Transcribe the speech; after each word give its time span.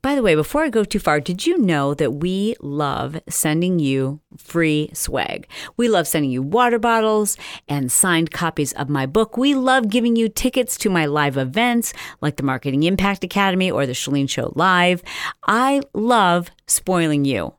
By 0.00 0.14
the 0.14 0.22
way, 0.22 0.36
before 0.36 0.62
I 0.62 0.68
go 0.68 0.84
too 0.84 1.00
far, 1.00 1.18
did 1.18 1.44
you 1.44 1.58
know 1.58 1.92
that 1.94 2.14
we 2.14 2.54
love 2.60 3.20
sending 3.28 3.80
you 3.80 4.20
free 4.36 4.90
swag? 4.92 5.48
We 5.76 5.88
love 5.88 6.06
sending 6.06 6.30
you 6.30 6.40
water 6.40 6.78
bottles 6.78 7.36
and 7.68 7.90
signed 7.90 8.30
copies 8.30 8.72
of 8.74 8.88
my 8.88 9.06
book. 9.06 9.36
We 9.36 9.54
love 9.54 9.88
giving 9.88 10.14
you 10.14 10.28
tickets 10.28 10.78
to 10.78 10.90
my 10.90 11.06
live 11.06 11.36
events 11.36 11.92
like 12.20 12.36
the 12.36 12.44
Marketing 12.44 12.84
Impact 12.84 13.24
Academy 13.24 13.72
or 13.72 13.86
the 13.86 13.92
Chalene 13.92 14.30
Show 14.30 14.52
Live. 14.54 15.02
I 15.46 15.80
love 15.92 16.50
spoiling 16.68 17.24
you. 17.24 17.54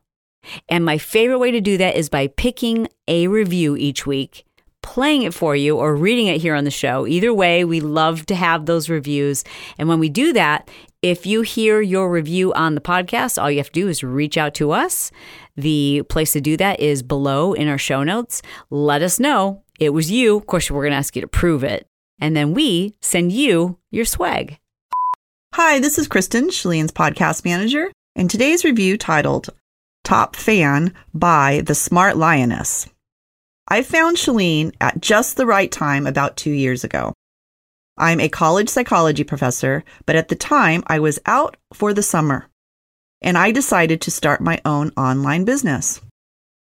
And 0.66 0.82
my 0.82 0.96
favorite 0.96 1.38
way 1.38 1.50
to 1.50 1.60
do 1.60 1.76
that 1.76 1.96
is 1.96 2.08
by 2.08 2.28
picking 2.28 2.88
a 3.06 3.28
review 3.28 3.76
each 3.76 4.06
week 4.06 4.46
playing 4.82 5.22
it 5.22 5.34
for 5.34 5.54
you 5.54 5.76
or 5.76 5.94
reading 5.94 6.26
it 6.26 6.40
here 6.40 6.54
on 6.54 6.64
the 6.64 6.70
show. 6.70 7.06
Either 7.06 7.32
way, 7.34 7.64
we 7.64 7.80
love 7.80 8.26
to 8.26 8.34
have 8.34 8.66
those 8.66 8.88
reviews. 8.88 9.44
And 9.78 9.88
when 9.88 9.98
we 9.98 10.08
do 10.08 10.32
that, 10.32 10.70
if 11.02 11.24
you 11.24 11.40
hear 11.40 11.80
your 11.80 12.10
review 12.10 12.52
on 12.52 12.74
the 12.74 12.80
podcast, 12.80 13.40
all 13.40 13.50
you 13.50 13.58
have 13.58 13.72
to 13.72 13.80
do 13.80 13.88
is 13.88 14.02
reach 14.02 14.36
out 14.36 14.54
to 14.54 14.70
us. 14.70 15.10
The 15.56 16.02
place 16.08 16.32
to 16.32 16.40
do 16.40 16.56
that 16.58 16.80
is 16.80 17.02
below 17.02 17.54
in 17.54 17.68
our 17.68 17.78
show 17.78 18.02
notes. 18.02 18.42
Let 18.68 19.00
us 19.00 19.18
know 19.18 19.62
it 19.78 19.90
was 19.90 20.10
you. 20.10 20.36
Of 20.36 20.46
course, 20.46 20.70
we're 20.70 20.82
going 20.82 20.92
to 20.92 20.98
ask 20.98 21.16
you 21.16 21.22
to 21.22 21.28
prove 21.28 21.64
it. 21.64 21.86
And 22.20 22.36
then 22.36 22.52
we 22.52 22.96
send 23.00 23.32
you 23.32 23.78
your 23.90 24.04
swag. 24.04 24.58
Hi, 25.54 25.80
this 25.80 25.98
is 25.98 26.06
Kristin, 26.06 26.48
Chalene's 26.48 26.92
podcast 26.92 27.46
manager, 27.46 27.90
and 28.14 28.30
today's 28.30 28.62
review 28.62 28.98
titled 28.98 29.48
Top 30.04 30.36
Fan 30.36 30.92
by 31.14 31.62
The 31.64 31.74
Smart 31.74 32.18
Lioness. 32.18 32.88
I 33.66 33.82
found 33.82 34.18
Shalene 34.18 34.74
at 34.80 35.00
just 35.00 35.36
the 35.36 35.46
right 35.46 35.72
time 35.72 36.06
about 36.06 36.36
two 36.36 36.50
years 36.50 36.84
ago. 36.84 37.14
I'm 38.00 38.18
a 38.18 38.30
college 38.30 38.70
psychology 38.70 39.24
professor, 39.24 39.84
but 40.06 40.16
at 40.16 40.28
the 40.28 40.34
time 40.34 40.82
I 40.86 40.98
was 40.98 41.18
out 41.26 41.58
for 41.74 41.92
the 41.92 42.02
summer 42.02 42.48
and 43.20 43.36
I 43.36 43.50
decided 43.50 44.00
to 44.00 44.10
start 44.10 44.40
my 44.40 44.60
own 44.64 44.90
online 44.96 45.44
business. 45.44 46.00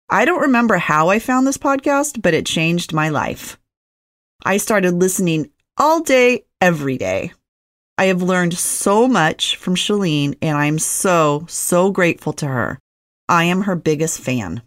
I 0.09 0.25
don't 0.25 0.41
remember 0.41 0.77
how 0.77 1.09
I 1.09 1.19
found 1.19 1.45
this 1.45 1.59
podcast, 1.59 2.21
but 2.21 2.33
it 2.33 2.47
changed 2.47 2.91
my 2.91 3.09
life. 3.09 3.59
I 4.43 4.57
started 4.57 4.95
listening 4.95 5.51
all 5.77 6.01
day, 6.01 6.45
every 6.59 6.97
day. 6.97 7.33
I 7.99 8.05
have 8.05 8.23
learned 8.23 8.55
so 8.57 9.07
much 9.07 9.57
from 9.57 9.75
Chalene 9.75 10.37
and 10.41 10.57
I'm 10.57 10.79
so, 10.79 11.45
so 11.47 11.91
grateful 11.91 12.33
to 12.33 12.47
her. 12.47 12.79
I 13.29 13.43
am 13.43 13.61
her 13.61 13.75
biggest 13.75 14.21
fan. 14.21 14.63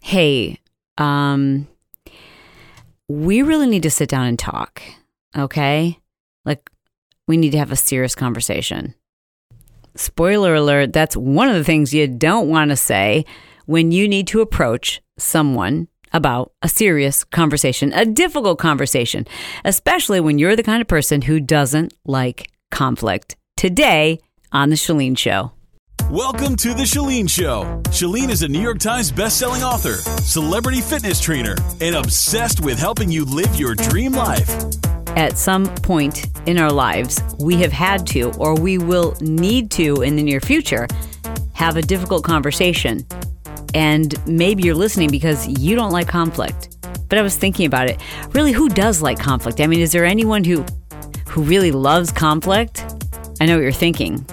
Hey, 0.00 0.58
um, 0.98 1.68
we 3.08 3.42
really 3.42 3.68
need 3.68 3.82
to 3.84 3.90
sit 3.90 4.08
down 4.08 4.26
and 4.26 4.38
talk, 4.38 4.82
okay? 5.36 5.98
Like, 6.44 6.70
we 7.28 7.36
need 7.36 7.50
to 7.50 7.58
have 7.58 7.72
a 7.72 7.76
serious 7.76 8.14
conversation. 8.14 8.94
Spoiler 9.94 10.54
alert, 10.54 10.92
that's 10.92 11.16
one 11.16 11.48
of 11.48 11.54
the 11.54 11.64
things 11.64 11.94
you 11.94 12.06
don't 12.06 12.48
want 12.48 12.70
to 12.70 12.76
say 12.76 13.24
when 13.66 13.90
you 13.92 14.08
need 14.08 14.26
to 14.28 14.40
approach 14.40 15.00
someone 15.18 15.88
about 16.12 16.52
a 16.62 16.68
serious 16.68 17.24
conversation, 17.24 17.92
a 17.92 18.04
difficult 18.04 18.58
conversation, 18.58 19.26
especially 19.64 20.20
when 20.20 20.38
you're 20.38 20.56
the 20.56 20.62
kind 20.62 20.80
of 20.80 20.88
person 20.88 21.22
who 21.22 21.40
doesn't 21.40 21.92
like 22.04 22.50
conflict. 22.70 23.36
Today 23.56 24.20
on 24.52 24.70
The 24.70 24.76
Chalene 24.76 25.18
Show. 25.18 25.52
Welcome 26.10 26.54
to 26.56 26.68
The 26.68 26.84
Chalene 26.84 27.28
Show. 27.28 27.82
Chalene 27.86 28.30
is 28.30 28.42
a 28.42 28.48
New 28.48 28.60
York 28.60 28.78
Times 28.78 29.10
bestselling 29.10 29.66
author, 29.66 29.94
celebrity 30.22 30.80
fitness 30.80 31.20
trainer, 31.20 31.56
and 31.80 31.96
obsessed 31.96 32.60
with 32.60 32.78
helping 32.78 33.10
you 33.10 33.24
live 33.24 33.58
your 33.58 33.74
dream 33.74 34.12
life. 34.12 34.48
At 35.16 35.38
some 35.38 35.66
point 35.76 36.26
in 36.46 36.58
our 36.58 36.70
lives, 36.70 37.20
we 37.38 37.56
have 37.56 37.72
had 37.72 38.06
to, 38.08 38.32
or 38.38 38.54
we 38.54 38.78
will 38.78 39.16
need 39.20 39.70
to 39.72 40.02
in 40.02 40.14
the 40.14 40.22
near 40.22 40.40
future, 40.40 40.86
have 41.54 41.76
a 41.76 41.82
difficult 41.82 42.22
conversation. 42.22 43.06
And 43.74 44.14
maybe 44.26 44.62
you're 44.62 44.74
listening 44.74 45.10
because 45.10 45.48
you 45.60 45.74
don't 45.74 45.90
like 45.90 46.06
conflict. 46.06 46.76
But 47.08 47.18
I 47.18 47.22
was 47.22 47.36
thinking 47.36 47.66
about 47.66 47.88
it. 47.88 48.00
Really, 48.32 48.52
who 48.52 48.68
does 48.68 49.02
like 49.02 49.18
conflict? 49.18 49.60
I 49.60 49.66
mean, 49.66 49.80
is 49.80 49.92
there 49.92 50.04
anyone 50.04 50.44
who 50.44 50.64
who 51.28 51.42
really 51.42 51.72
loves 51.72 52.12
conflict? 52.12 52.84
I 53.40 53.46
know 53.46 53.56
what 53.56 53.62
you're 53.62 53.72
thinking 53.72 54.24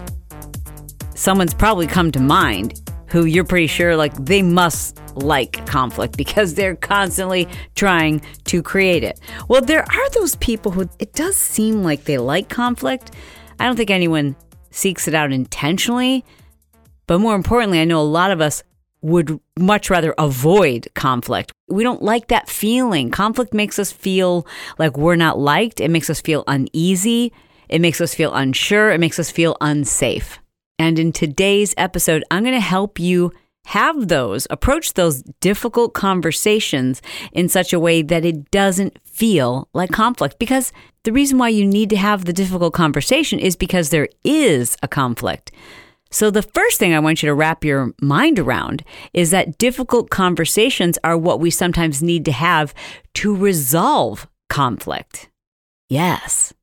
someone's 1.24 1.54
probably 1.54 1.88
come 1.88 2.12
to 2.12 2.20
mind 2.20 2.82
who 3.14 3.26
you're 3.26 3.44
pretty 3.44 3.68
sure 3.68 3.96
like 3.96 4.12
they 4.26 4.42
must 4.42 5.00
like 5.16 5.64
conflict 5.68 6.18
because 6.18 6.56
they're 6.56 6.76
constantly 6.76 7.48
trying 7.76 8.20
to 8.44 8.64
create 8.64 9.04
it. 9.04 9.20
Well, 9.48 9.62
there 9.62 9.84
are 9.84 10.10
those 10.16 10.36
people 10.38 10.72
who 10.72 10.90
it 10.98 11.14
does 11.14 11.38
seem 11.38 11.84
like 11.84 12.06
they 12.06 12.18
like 12.18 12.50
conflict. 12.50 13.12
I 13.60 13.68
don't 13.68 13.76
think 13.76 13.92
anyone 13.92 14.36
seeks 14.72 15.08
it 15.08 15.14
out 15.14 15.32
intentionally, 15.32 16.26
but 17.06 17.20
more 17.20 17.36
importantly, 17.36 17.80
I 17.80 17.86
know 17.86 18.02
a 18.02 18.02
lot 18.02 18.32
of 18.32 18.42
us 18.42 18.64
would 19.02 19.40
much 19.60 19.92
rather 19.92 20.16
avoid 20.18 20.88
conflict. 20.96 21.52
We 21.70 21.84
don't 21.84 22.02
like 22.02 22.30
that 22.30 22.50
feeling. 22.50 23.12
Conflict 23.12 23.54
makes 23.54 23.78
us 23.78 23.92
feel 23.92 24.48
like 24.80 24.98
we're 24.98 25.18
not 25.18 25.38
liked. 25.38 25.80
It 25.80 25.92
makes 25.92 26.10
us 26.10 26.20
feel 26.20 26.44
uneasy. 26.48 27.32
It 27.70 27.80
makes 27.80 28.02
us 28.02 28.16
feel 28.16 28.34
unsure. 28.34 28.90
It 28.90 29.00
makes 29.00 29.20
us 29.20 29.30
feel 29.30 29.56
unsafe. 29.62 30.40
And 30.80 31.00
in 31.00 31.12
today's 31.12 31.74
episode, 31.78 32.24
I'm 32.32 32.44
going 32.44 32.56
to 32.56 32.60
help 32.60 33.00
you 33.00 33.32
have 33.66 34.08
those, 34.08 34.46
approach 34.50 34.94
those 34.94 35.24
difficult 35.40 35.94
conversations 35.94 37.02
in 37.32 37.48
such 37.48 37.72
a 37.72 37.80
way 37.80 38.02
that 38.02 38.26
it 38.26 38.52
doesn't 38.52 38.98
feel 39.06 39.70
like 39.74 39.92
conflict. 39.92 40.38
Because 40.40 40.74
the 41.04 41.14
reason 41.14 41.38
why 41.38 41.50
you 41.50 41.66
need 41.66 41.90
to 41.92 41.98
have 41.98 42.26
the 42.26 42.34
difficult 42.34 42.74
conversation 42.74 43.40
is 43.40 43.56
because 43.56 43.90
there 43.90 44.10
is 44.24 44.78
a 44.84 44.88
conflict. 44.88 45.52
So, 46.12 46.30
the 46.30 46.44
first 46.44 46.78
thing 46.78 46.94
I 46.94 47.00
want 47.00 47.24
you 47.24 47.28
to 47.28 47.34
wrap 47.34 47.64
your 47.64 47.92
mind 48.00 48.38
around 48.38 48.84
is 49.14 49.32
that 49.32 49.58
difficult 49.58 50.12
conversations 50.12 51.00
are 51.04 51.18
what 51.18 51.40
we 51.40 51.50
sometimes 51.50 52.04
need 52.04 52.24
to 52.26 52.32
have 52.32 52.74
to 53.16 53.36
resolve 53.36 54.28
conflict. 54.48 55.30
Yes. 55.90 56.54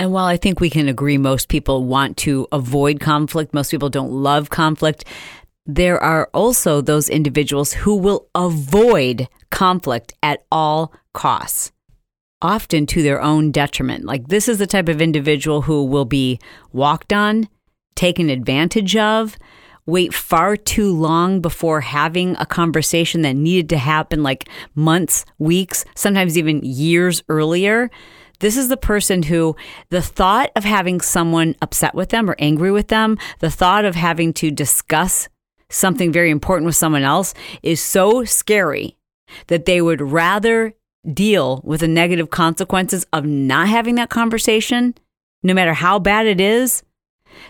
And 0.00 0.12
while 0.12 0.24
I 0.24 0.38
think 0.38 0.60
we 0.60 0.70
can 0.70 0.88
agree 0.88 1.18
most 1.18 1.50
people 1.50 1.84
want 1.84 2.16
to 2.18 2.48
avoid 2.52 3.00
conflict, 3.00 3.52
most 3.52 3.70
people 3.70 3.90
don't 3.90 4.10
love 4.10 4.48
conflict, 4.48 5.04
there 5.66 6.02
are 6.02 6.30
also 6.32 6.80
those 6.80 7.10
individuals 7.10 7.74
who 7.74 7.96
will 7.96 8.26
avoid 8.34 9.28
conflict 9.50 10.14
at 10.22 10.42
all 10.50 10.94
costs, 11.12 11.70
often 12.40 12.86
to 12.86 13.02
their 13.02 13.20
own 13.20 13.50
detriment. 13.50 14.06
Like, 14.06 14.28
this 14.28 14.48
is 14.48 14.56
the 14.56 14.66
type 14.66 14.88
of 14.88 15.02
individual 15.02 15.60
who 15.60 15.84
will 15.84 16.06
be 16.06 16.40
walked 16.72 17.12
on, 17.12 17.46
taken 17.94 18.30
advantage 18.30 18.96
of, 18.96 19.36
wait 19.84 20.14
far 20.14 20.56
too 20.56 20.94
long 20.94 21.42
before 21.42 21.82
having 21.82 22.36
a 22.36 22.46
conversation 22.46 23.20
that 23.20 23.36
needed 23.36 23.68
to 23.68 23.76
happen 23.76 24.22
like 24.22 24.48
months, 24.74 25.26
weeks, 25.38 25.84
sometimes 25.94 26.38
even 26.38 26.62
years 26.62 27.22
earlier. 27.28 27.90
This 28.40 28.56
is 28.56 28.68
the 28.68 28.76
person 28.76 29.22
who 29.22 29.56
the 29.90 30.02
thought 30.02 30.50
of 30.56 30.64
having 30.64 31.00
someone 31.00 31.54
upset 31.62 31.94
with 31.94 32.08
them 32.08 32.28
or 32.28 32.36
angry 32.38 32.70
with 32.70 32.88
them, 32.88 33.18
the 33.38 33.50
thought 33.50 33.84
of 33.84 33.94
having 33.94 34.32
to 34.34 34.50
discuss 34.50 35.28
something 35.68 36.10
very 36.10 36.30
important 36.30 36.66
with 36.66 36.76
someone 36.76 37.02
else 37.02 37.32
is 37.62 37.80
so 37.80 38.24
scary 38.24 38.96
that 39.46 39.64
they 39.64 39.80
would 39.80 40.00
rather 40.00 40.74
deal 41.12 41.60
with 41.64 41.80
the 41.80 41.88
negative 41.88 42.30
consequences 42.30 43.06
of 43.12 43.24
not 43.24 43.68
having 43.68 43.94
that 43.94 44.10
conversation, 44.10 44.94
no 45.42 45.54
matter 45.54 45.74
how 45.74 45.98
bad 45.98 46.26
it 46.26 46.40
is. 46.40 46.82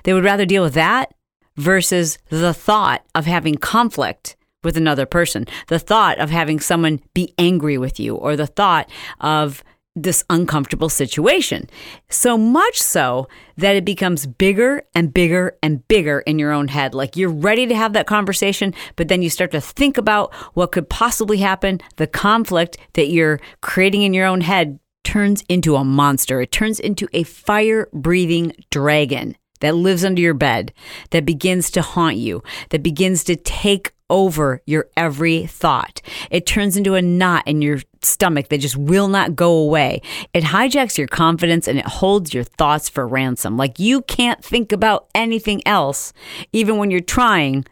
They 0.05 0.13
would 0.13 0.25
rather 0.25 0.45
deal 0.45 0.63
with 0.63 0.75
that 0.75 1.15
versus 1.57 2.19
the 2.29 2.55
thought 2.55 3.05
of 3.15 3.27
having 3.27 3.57
conflict 3.57 4.37
with 4.63 4.77
another 4.77 5.07
person, 5.07 5.47
the 5.69 5.79
thought 5.79 6.19
of 6.19 6.31
having 6.31 6.61
someone 6.61 7.01
be 7.15 7.33
angry 7.39 7.79
with 7.79 7.99
you, 7.99 8.15
or 8.15 8.37
the 8.37 8.47
thought 8.47 8.91
of 9.21 9.65
this 9.97 10.25
uncomfortable 10.31 10.89
situation. 10.89 11.69
So 12.09 12.39
much 12.39 12.81
so 12.81 13.29
that 13.57 13.77
it 13.77 13.85
becomes 13.85 14.27
bigger 14.27 14.85
and 14.95 15.13
bigger 15.13 15.57
and 15.63 15.87
bigger 15.89 16.21
in 16.21 16.39
your 16.39 16.53
own 16.53 16.69
head. 16.69 16.95
Like 16.95 17.17
you're 17.17 17.31
ready 17.31 17.67
to 17.67 17.75
have 17.75 17.93
that 17.95 18.07
conversation, 18.07 18.73
but 18.97 19.09
then 19.09 19.23
you 19.23 19.31
start 19.31 19.51
to 19.51 19.61
think 19.61 19.99
about 19.99 20.33
what 20.55 20.73
could 20.73 20.89
possibly 20.89 21.39
happen. 21.39 21.81
The 21.97 22.07
conflict 22.07 22.79
that 22.95 23.09
you're 23.09 23.41
creating 23.63 24.03
in 24.03 24.15
your 24.15 24.27
own 24.27 24.43
head 24.43 24.79
turns 25.03 25.43
into 25.49 25.77
a 25.77 25.85
monster, 25.85 26.41
it 26.41 26.53
turns 26.53 26.79
into 26.79 27.09
a 27.13 27.25
fire 27.25 27.89
breathing 27.93 28.53
dragon 28.71 29.37
that 29.61 29.75
lives 29.75 30.05
under 30.05 30.21
your 30.21 30.35
bed, 30.35 30.73
that 31.11 31.25
begins 31.25 31.71
to 31.73 31.83
haunt 31.83 32.17
you, 32.17 32.43
that 32.71 32.83
begins 32.83 33.25
to 33.25 33.37
take 33.37 33.93
over 34.11 34.61
your 34.67 34.89
every 34.97 35.47
thought. 35.47 36.03
It 36.31 36.45
turns 36.45 36.77
into 36.77 36.95
a 36.95 37.03
knot 37.03 37.47
in 37.47 37.63
your 37.63 37.81
stomach 38.03 38.49
that 38.49 38.59
just 38.59 38.77
will 38.77 39.09
not 39.09 39.37
go 39.37 39.53
away. 39.53 40.03
It 40.35 40.45
hijacks 40.45 40.99
your 40.99 41.07
confidence 41.07 41.67
and 41.67 41.79
it 41.79 41.87
holds 41.87 42.35
your 42.35 42.45
thoughts 42.45 42.89
for 42.89 43.07
ransom. 43.07 43.57
Like 43.57 43.79
you 43.79 44.03
can't 44.03 44.45
think 44.45 44.73
about 44.73 45.09
anything 45.15 45.67
else, 45.67 46.13
even 46.53 46.77
when 46.77 46.91
you're 46.91 47.01
trying, 47.01 47.65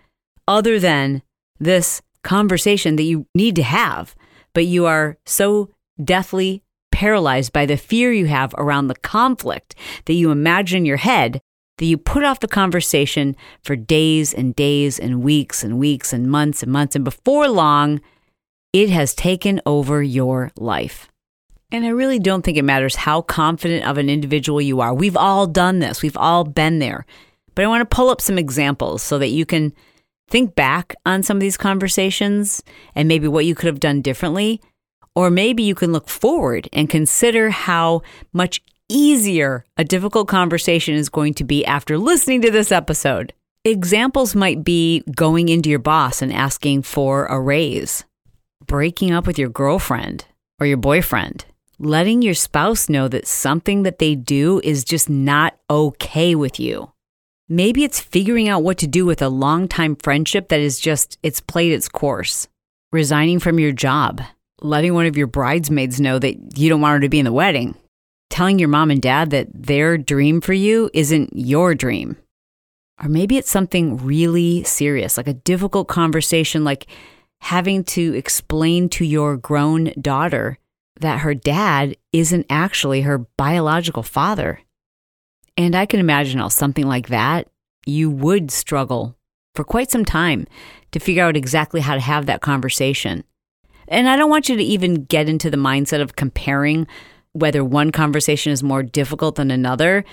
other 0.47 0.79
than 0.79 1.23
this 1.59 2.01
conversation 2.23 2.97
that 2.97 3.03
you 3.03 3.27
need 3.35 3.57
to 3.57 3.63
have. 3.63 4.15
But 4.55 4.67
you 4.67 4.87
are 4.87 5.19
so 5.27 5.71
deathly 6.03 6.63
paralyzed 6.91 7.53
by 7.53 7.67
the 7.67 7.77
fear 7.77 8.13
you 8.13 8.27
have 8.27 8.55
around 8.59 8.89
the 8.89 8.97
conflict 8.97 9.75
that 10.07 10.15
you 10.15 10.31
imagine 10.31 10.79
in 10.79 10.85
your 10.87 10.97
head 10.97 11.41
that 11.79 11.87
you 11.87 11.97
put 11.97 12.25
off 12.25 12.41
the 12.41 12.49
conversation 12.49 13.35
for 13.63 13.75
days 13.75 14.35
and 14.35 14.55
days 14.55 14.99
and 14.99 15.23
weeks 15.23 15.65
and 15.65 15.79
weeks 15.79 16.13
and 16.13 16.31
months 16.31 16.63
and 16.63 16.71
months. 16.71 16.95
And 16.95 17.05
before 17.05 17.49
long, 17.49 18.01
it 18.73 18.91
has 18.91 19.15
taken 19.15 19.61
over 19.65 20.03
your 20.03 20.53
life. 20.57 21.09
And 21.71 21.85
I 21.85 21.91
really 21.91 22.19
don't 22.19 22.43
think 22.43 22.57
it 22.57 22.63
matters 22.63 22.97
how 22.97 23.23
confident 23.23 23.87
of 23.87 23.99
an 23.99 24.09
individual 24.09 24.61
you 24.61 24.81
are. 24.81 24.95
We've 24.95 25.17
all 25.17 25.47
done 25.47 25.79
this, 25.79 26.03
we've 26.03 26.17
all 26.17 26.45
been 26.45 26.79
there. 26.79 27.07
But 27.55 27.65
I 27.65 27.69
want 27.69 27.89
to 27.89 27.97
pull 27.97 28.09
up 28.09 28.21
some 28.21 28.39
examples 28.39 29.03
so 29.03 29.19
that 29.19 29.29
you 29.29 29.45
can 29.45 29.73
think 30.29 30.55
back 30.55 30.95
on 31.05 31.23
some 31.23 31.37
of 31.37 31.41
these 31.41 31.57
conversations 31.57 32.63
and 32.95 33.09
maybe 33.09 33.29
what 33.29 33.47
you 33.47 33.55
could 33.55 33.67
have 33.67 33.81
done 33.81 34.03
differently. 34.03 34.61
Or 35.15 35.31
maybe 35.31 35.63
you 35.63 35.75
can 35.75 35.93
look 35.93 36.09
forward 36.09 36.69
and 36.73 36.89
consider 36.89 37.51
how 37.51 38.03
much 38.33 38.63
easier 38.89 39.65
a 39.77 39.85
difficult 39.85 40.29
conversation 40.29 40.95
is 40.95 41.09
going 41.09 41.35
to 41.35 41.45
be 41.45 41.65
after 41.65 41.99
listening 41.99 42.43
to 42.43 42.51
this 42.51 42.73
episode. 42.73 43.33
Examples 43.65 44.35
might 44.35 44.65
be 44.65 45.03
going 45.15 45.49
into 45.49 45.69
your 45.69 45.79
boss 45.79 46.23
and 46.23 46.33
asking 46.33 46.83
for 46.83 47.27
a 47.27 47.41
raise, 47.41 48.05
breaking 48.67 49.13
up 49.13 49.27
with 49.27 49.39
your 49.39 49.49
girlfriend 49.49 50.25
or 50.59 50.67
your 50.67 50.77
boyfriend, 50.77 51.45
letting 51.79 52.23
your 52.23 52.35
spouse 52.35 52.89
know 52.89 53.09
that 53.09 53.27
something 53.27 53.83
that 53.83 53.99
they 53.99 54.15
do 54.15 54.61
is 54.65 54.85
just 54.85 55.11
not 55.11 55.59
okay 55.69 56.35
with 56.35 56.59
you. 56.59 56.91
Maybe 57.49 57.85
it's 57.85 58.01
figuring 58.01 58.49
out 58.49 58.63
what 58.63 58.79
to 58.79 58.87
do 58.87 59.07
with 59.07 59.23
a 59.23 59.29
long-time 59.29 59.97
friendship 59.97 60.49
that 60.49 60.61
is 60.61 60.79
just, 60.79 61.19
it's 61.23 61.41
played 61.41 61.73
its 61.73 61.89
course. 61.89 62.47
Resigning 62.93 63.39
from 63.39 63.59
your 63.59 63.73
job, 63.73 64.23
letting 64.61 64.95
one 64.95 65.07
of 65.07 65.17
your 65.17 65.27
bridesmaids 65.27 66.01
know 66.01 66.19
that 66.19 66.59
you 66.59 66.69
don't 66.69 66.81
want 66.81 66.95
her 66.95 67.01
to 67.01 67.09
be 67.09 67.19
in 67.19 67.25
the 67.25 67.33
wedding, 67.33 67.75
telling 68.31 68.59
your 68.59 68.69
mom 68.69 68.91
and 68.91 69.01
dad 69.03 69.31
that 69.31 69.49
their 69.53 69.99
dream 69.99 70.41
for 70.41 70.53
you 70.53 70.91
isn't 70.95 71.31
your 71.35 71.75
dream. 71.75 72.17
Or 73.03 73.09
maybe 73.09 73.37
it's 73.37 73.51
something 73.51 73.97
really 73.99 74.65
serious, 74.65 75.17
like 75.17 75.29
a 75.29 75.35
difficult 75.35 75.89
conversation, 75.89 76.65
like 76.65 76.87
having 77.41 77.85
to 77.85 78.15
explain 78.15 78.89
to 78.91 79.05
your 79.05 79.37
grown 79.37 79.93
daughter 80.01 80.59
that 81.01 81.21
her 81.21 81.35
dad 81.35 81.97
isn't 82.13 82.47
actually 82.51 83.03
her 83.03 83.19
biological 83.37 84.03
father. 84.03 84.61
And 85.57 85.75
I 85.75 85.87
can 85.87 86.01
imagine 86.01 86.41
how 86.41 86.49
something 86.49 86.87
like 86.87 87.09
that, 87.09 87.49
you 87.87 88.11
would 88.11 88.51
struggle 88.51 89.17
for 89.55 89.65
quite 89.65 89.91
some 89.91 90.05
time 90.05 90.47
to 90.93 90.99
figure 91.01 91.25
out 91.25 91.37
exactly 91.37 91.81
how 91.81 91.95
to 91.95 92.01
have 92.01 92.27
that 92.27 92.41
conversation. 92.41 93.25
And 93.87 94.09
I 94.09 94.17
don't 94.17 94.31
want 94.31 94.49
you 94.49 94.57
to 94.57 94.63
even 94.63 95.05
get 95.05 95.29
into 95.29 95.51
the 95.51 95.57
mindset 95.57 96.01
of 96.01 96.17
comparing 96.17 96.87
whether 97.33 97.65
one 97.65 97.93
conversation 97.93 98.53
is 98.53 98.63
more 98.63 98.83
difficult 98.83 99.37
than 99.37 99.51
another. 99.51 100.05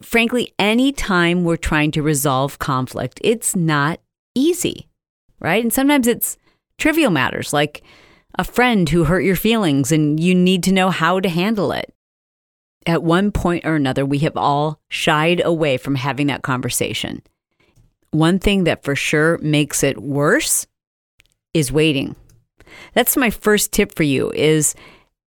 Frankly, 0.00 0.52
anytime 0.58 1.44
we're 1.44 1.56
trying 1.56 1.90
to 1.92 2.02
resolve 2.02 2.58
conflict, 2.58 3.20
it's 3.22 3.54
not 3.54 4.00
easy, 4.34 4.88
right? 5.40 5.62
And 5.62 5.72
sometimes 5.72 6.06
it's 6.06 6.36
trivial 6.78 7.10
matters 7.10 7.52
like 7.52 7.82
a 8.38 8.44
friend 8.44 8.88
who 8.88 9.04
hurt 9.04 9.20
your 9.20 9.36
feelings 9.36 9.92
and 9.92 10.18
you 10.18 10.34
need 10.34 10.62
to 10.64 10.72
know 10.72 10.90
how 10.90 11.20
to 11.20 11.28
handle 11.28 11.72
it 11.72 11.94
at 12.86 13.02
one 13.02 13.30
point 13.30 13.64
or 13.64 13.74
another, 13.74 14.04
we 14.04 14.18
have 14.20 14.36
all 14.36 14.80
shied 14.88 15.40
away 15.44 15.76
from 15.76 15.94
having 15.94 16.26
that 16.28 16.42
conversation. 16.42 17.22
One 18.10 18.38
thing 18.38 18.64
that 18.64 18.84
for 18.84 18.94
sure 18.94 19.38
makes 19.38 19.82
it 19.82 20.02
worse 20.02 20.66
is 21.54 21.72
waiting. 21.72 22.16
That's 22.94 23.16
my 23.16 23.30
first 23.30 23.72
tip 23.72 23.94
for 23.94 24.02
you 24.02 24.32
is 24.32 24.74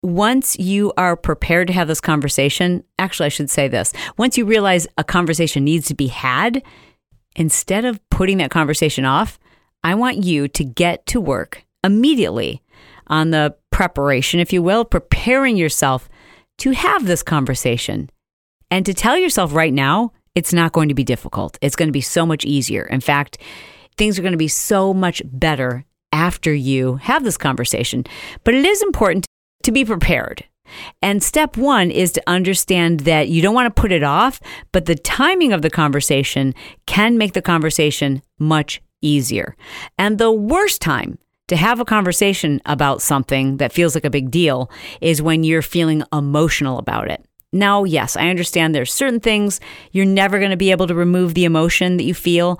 once 0.03 0.59
you 0.59 0.93
are 0.97 1.15
prepared 1.15 1.67
to 1.67 1.73
have 1.73 1.87
this 1.87 2.01
conversation, 2.01 2.83
actually 2.99 3.27
I 3.27 3.29
should 3.29 3.49
say 3.49 3.67
this. 3.67 3.93
Once 4.17 4.37
you 4.37 4.45
realize 4.45 4.85
a 4.97 5.03
conversation 5.03 5.63
needs 5.63 5.87
to 5.87 5.95
be 5.95 6.07
had, 6.07 6.61
instead 7.35 7.85
of 7.85 7.99
putting 8.09 8.37
that 8.37 8.51
conversation 8.51 9.05
off, 9.05 9.39
I 9.83 9.95
want 9.95 10.23
you 10.23 10.47
to 10.49 10.63
get 10.63 11.05
to 11.07 11.21
work 11.21 11.65
immediately 11.83 12.61
on 13.07 13.31
the 13.31 13.55
preparation, 13.71 14.39
if 14.39 14.53
you 14.53 14.61
will, 14.61 14.85
preparing 14.85 15.57
yourself 15.57 16.09
to 16.59 16.71
have 16.71 17.05
this 17.05 17.23
conversation 17.23 18.09
and 18.69 18.85
to 18.85 18.93
tell 18.93 19.17
yourself 19.17 19.53
right 19.53 19.73
now, 19.73 20.11
it's 20.35 20.53
not 20.53 20.71
going 20.71 20.89
to 20.89 20.95
be 20.95 21.03
difficult. 21.03 21.57
It's 21.61 21.75
going 21.75 21.89
to 21.89 21.93
be 21.93 22.01
so 22.01 22.25
much 22.25 22.43
easier. 22.43 22.83
In 22.85 23.01
fact, 23.01 23.37
things 23.97 24.17
are 24.17 24.23
going 24.23 24.31
to 24.31 24.37
be 24.37 24.47
so 24.47 24.93
much 24.93 25.21
better 25.25 25.85
after 26.11 26.53
you 26.53 26.95
have 26.95 27.23
this 27.23 27.37
conversation. 27.37 28.03
But 28.43 28.55
it 28.55 28.65
is 28.65 28.81
important 28.81 29.27
to 29.63 29.71
be 29.71 29.85
prepared. 29.85 30.45
And 31.01 31.21
step 31.21 31.57
one 31.57 31.91
is 31.91 32.11
to 32.13 32.23
understand 32.25 33.01
that 33.01 33.27
you 33.29 33.41
don't 33.41 33.53
want 33.53 33.73
to 33.73 33.81
put 33.81 33.91
it 33.91 34.03
off, 34.03 34.39
but 34.71 34.85
the 34.85 34.95
timing 34.95 35.53
of 35.53 35.61
the 35.61 35.69
conversation 35.69 36.55
can 36.85 37.17
make 37.17 37.33
the 37.33 37.41
conversation 37.41 38.21
much 38.39 38.81
easier. 39.01 39.55
And 39.97 40.17
the 40.17 40.31
worst 40.31 40.81
time 40.81 41.17
to 41.49 41.55
have 41.55 41.79
a 41.79 41.85
conversation 41.85 42.61
about 42.65 43.01
something 43.01 43.57
that 43.57 43.73
feels 43.73 43.95
like 43.95 44.05
a 44.05 44.09
big 44.09 44.31
deal 44.31 44.71
is 45.01 45.21
when 45.21 45.43
you're 45.43 45.61
feeling 45.61 46.03
emotional 46.11 46.79
about 46.79 47.11
it. 47.11 47.23
Now, 47.51 47.83
yes, 47.83 48.17
I 48.17 48.29
understand 48.29 48.73
there's 48.73 48.91
certain 48.91 49.19
things 49.19 49.59
you're 49.91 50.05
never 50.05 50.39
going 50.39 50.51
to 50.51 50.57
be 50.57 50.71
able 50.71 50.87
to 50.87 50.95
remove 50.95 51.33
the 51.33 51.45
emotion 51.45 51.97
that 51.97 52.03
you 52.03 52.13
feel, 52.15 52.59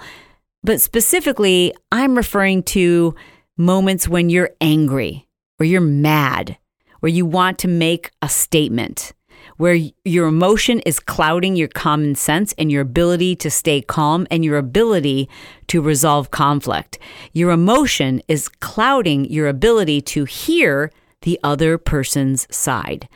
but 0.63 0.81
specifically, 0.81 1.73
I'm 1.91 2.15
referring 2.15 2.63
to 2.63 3.15
moments 3.57 4.07
when 4.07 4.29
you're 4.29 4.51
angry 4.61 5.27
or 5.59 5.65
you're 5.65 5.81
mad, 5.81 6.57
where 7.03 7.11
you 7.11 7.25
want 7.25 7.59
to 7.59 7.67
make 7.67 8.11
a 8.21 8.29
statement 8.29 9.11
where 9.57 9.77
your 10.05 10.27
emotion 10.27 10.79
is 10.85 11.01
clouding 11.01 11.57
your 11.57 11.67
common 11.67 12.15
sense 12.15 12.53
and 12.57 12.71
your 12.71 12.81
ability 12.81 13.35
to 13.35 13.51
stay 13.51 13.81
calm 13.81 14.25
and 14.31 14.45
your 14.45 14.57
ability 14.57 15.29
to 15.67 15.81
resolve 15.81 16.31
conflict. 16.31 16.97
Your 17.33 17.51
emotion 17.51 18.21
is 18.29 18.47
clouding 18.47 19.25
your 19.25 19.49
ability 19.49 19.99
to 19.99 20.23
hear 20.23 20.89
the 21.23 21.37
other 21.43 21.77
person's 21.77 22.47
side. 22.55 23.09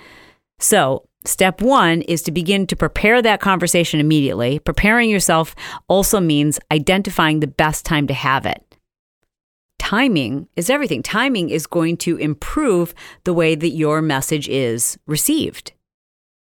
So, 0.60 1.04
Step 1.24 1.62
one 1.62 2.04
is 2.04 2.22
to 2.22 2.31
begin 2.31 2.66
to 2.68 2.75
prepare 2.75 3.22
that 3.22 3.42
conversation 3.42 4.00
immediately. 4.00 4.60
Preparing 4.60 5.10
yourself 5.10 5.56
also 5.90 6.22
means 6.22 6.57
identifying 6.72 7.42
the 7.42 7.48
best 7.48 7.86
time 7.86 8.07
to 8.07 8.13
have 8.13 8.45
it. 8.45 8.67
Timing 9.80 10.48
is 10.56 10.70
everything. 10.70 11.02
Timing 11.02 11.50
is 11.50 11.68
going 11.68 11.98
to 11.98 12.18
improve 12.18 12.94
the 13.24 13.34
way 13.34 13.56
that 13.56 13.70
your 13.70 14.02
message 14.02 14.50
is 14.50 14.98
received 15.08 15.74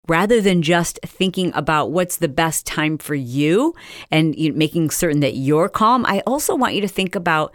rather 0.08 0.42
than 0.42 0.62
just 0.62 1.00
thinking 1.06 1.52
about 1.56 1.92
what's 1.92 2.18
the 2.18 2.28
best 2.28 2.66
time 2.66 2.98
for 2.98 3.16
you 3.16 3.74
and 4.12 4.36
making 4.56 4.90
certain 4.90 5.22
that 5.22 5.36
you're 5.36 5.70
calm, 5.70 6.06
I 6.06 6.22
also 6.28 6.56
want 6.56 6.76
you 6.76 6.82
to 6.82 6.88
think 6.88 7.16
about 7.16 7.54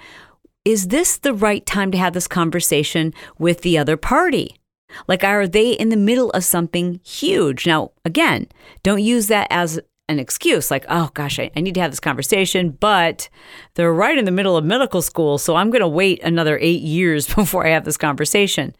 is 0.64 0.88
this 0.88 1.16
the 1.16 1.34
right 1.34 1.64
time 1.64 1.90
to 1.92 1.98
have 1.98 2.12
this 2.12 2.28
conversation 2.28 3.14
with 3.38 3.62
the 3.62 3.78
other 3.78 3.96
party? 3.96 4.56
Like, 5.06 5.24
are 5.24 5.46
they 5.46 5.72
in 5.72 5.90
the 5.90 5.96
middle 5.96 6.30
of 6.30 6.44
something 6.44 7.00
huge? 7.04 7.66
Now, 7.66 7.92
again, 8.04 8.48
don't 8.82 9.02
use 9.02 9.28
that 9.28 9.46
as 9.50 9.80
an 10.08 10.18
excuse 10.18 10.70
like, 10.70 10.86
oh 10.88 11.10
gosh, 11.14 11.38
I, 11.38 11.50
I, 11.54 11.60
need 11.60 11.74
to 11.74 11.80
have 11.80 11.90
this 11.90 12.00
conversation, 12.00 12.70
but 12.70 13.28
they're 13.74 13.92
right 13.92 14.16
in 14.16 14.24
the 14.24 14.30
middle 14.30 14.56
of 14.56 14.64
medical 14.64 15.02
school, 15.02 15.38
so 15.38 15.54
I'm 15.54 15.70
going 15.70 15.82
to 15.82 15.88
wait 15.88 16.22
another 16.22 16.58
eight 16.60 16.80
years 16.80 17.26
before 17.34 17.66
I 17.66 17.70
have 17.70 17.84
this 17.84 17.96
conversation. 17.96 18.74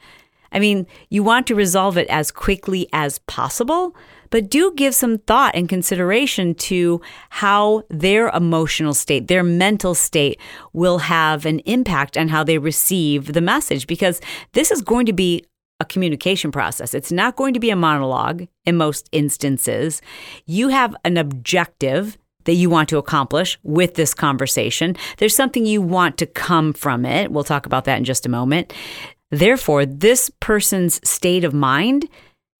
I 0.51 0.59
mean, 0.59 0.87
you 1.11 1.23
want 1.23 1.47
to 1.49 1.55
resolve 1.55 1.99
it 1.99 2.09
as 2.09 2.31
quickly 2.31 2.89
as 2.93 3.19
possible, 3.21 3.95
but 4.31 4.51
do 4.51 4.73
give 4.75 4.95
some 4.95 5.19
thought 5.19 5.55
and 5.55 5.69
consideration 5.69 6.55
to 6.55 7.01
how 7.31 7.83
their 7.91 8.29
emotional 8.29 8.95
state, 8.95 9.29
their 9.29 9.43
mental 9.43 9.95
state 9.95 10.41
will 10.73 10.99
have 10.99 11.45
an 11.45 11.61
impact 11.61 12.17
on 12.17 12.29
how 12.29 12.45
they 12.45 12.59
receive 12.59 13.33
the 13.33 13.41
message 13.41 13.87
because 13.87 14.21
this 14.53 14.71
is 14.71 14.81
going 14.81 15.07
to 15.07 15.13
be 15.13 15.45
a 15.81 15.85
communication 15.85 16.51
process. 16.51 16.95
It's 16.95 17.13
not 17.13 17.37
going 17.37 17.55
to 17.55 17.61
be 17.61 17.71
a 17.71 17.77
monologue 17.77 18.47
in 18.65 18.77
most 18.77 19.09
instances. 19.13 20.03
You 20.47 20.69
have 20.69 20.97
an 21.05 21.17
objective 21.17 22.19
that 22.45 22.55
you 22.55 22.71
want 22.71 22.89
to 22.89 22.99
accomplish 22.99 23.59
with 23.63 23.95
this 23.95 24.15
conversation. 24.15 24.97
There's 25.19 25.37
something 25.37 25.67
you 25.67 25.83
want 25.83 26.17
to 26.19 26.27
come 26.27 26.73
from 26.73 27.05
it. 27.05 27.31
We'll 27.31 27.45
talk 27.45 27.67
about 27.67 27.85
that 27.85 27.99
in 27.99 28.05
just 28.05 28.27
a 28.27 28.31
moment. 28.31 28.73
Therefore, 29.31 29.85
this 29.85 30.31
person's 30.41 31.07
state 31.07 31.45
of 31.45 31.53
mind 31.53 32.09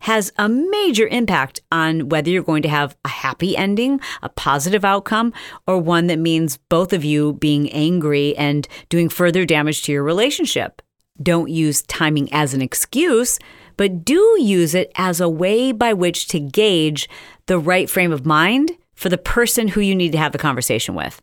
has 0.03 0.33
a 0.37 0.49
major 0.49 1.09
impact 1.09 1.61
on 1.73 2.09
whether 2.09 2.31
you're 2.31 2.43
going 2.43 2.63
to 2.63 2.69
have 2.69 2.97
a 3.05 3.09
happy 3.09 3.57
ending, 3.57 4.01
a 4.23 4.29
positive 4.29 4.85
outcome, 4.85 5.33
or 5.67 5.79
one 5.79 6.07
that 6.07 6.19
means 6.19 6.59
both 6.69 6.93
of 6.93 7.05
you 7.05 7.33
being 7.35 7.71
angry 7.73 8.37
and 8.37 8.69
doing 8.91 9.09
further 9.09 9.45
damage 9.45 9.83
to 9.83 9.93
your 9.93 10.05
relationship. 10.05 10.83
Don't 11.23 11.51
use 11.51 11.83
timing 11.83 12.33
as 12.33 12.55
an 12.55 12.63
excuse, 12.63 13.39
but 13.77 14.05
do 14.05 14.37
use 14.39 14.75
it 14.75 14.93
as 14.97 15.21
a 15.21 15.29
way 15.29 15.73
by 15.73 15.93
which 15.93 16.29
to 16.29 16.41
gauge 16.41 17.09
the 17.47 17.59
right 17.59 17.89
frame 17.89 18.13
of 18.13 18.27
mind 18.27 18.73
for 18.95 19.09
the 19.09 19.19
person 19.19 19.69
who 19.69 19.81
you 19.81 19.95
need 19.95 20.13
to 20.13 20.19
have 20.19 20.33
the 20.33 20.39
conversation 20.39 20.95
with. 20.95 21.23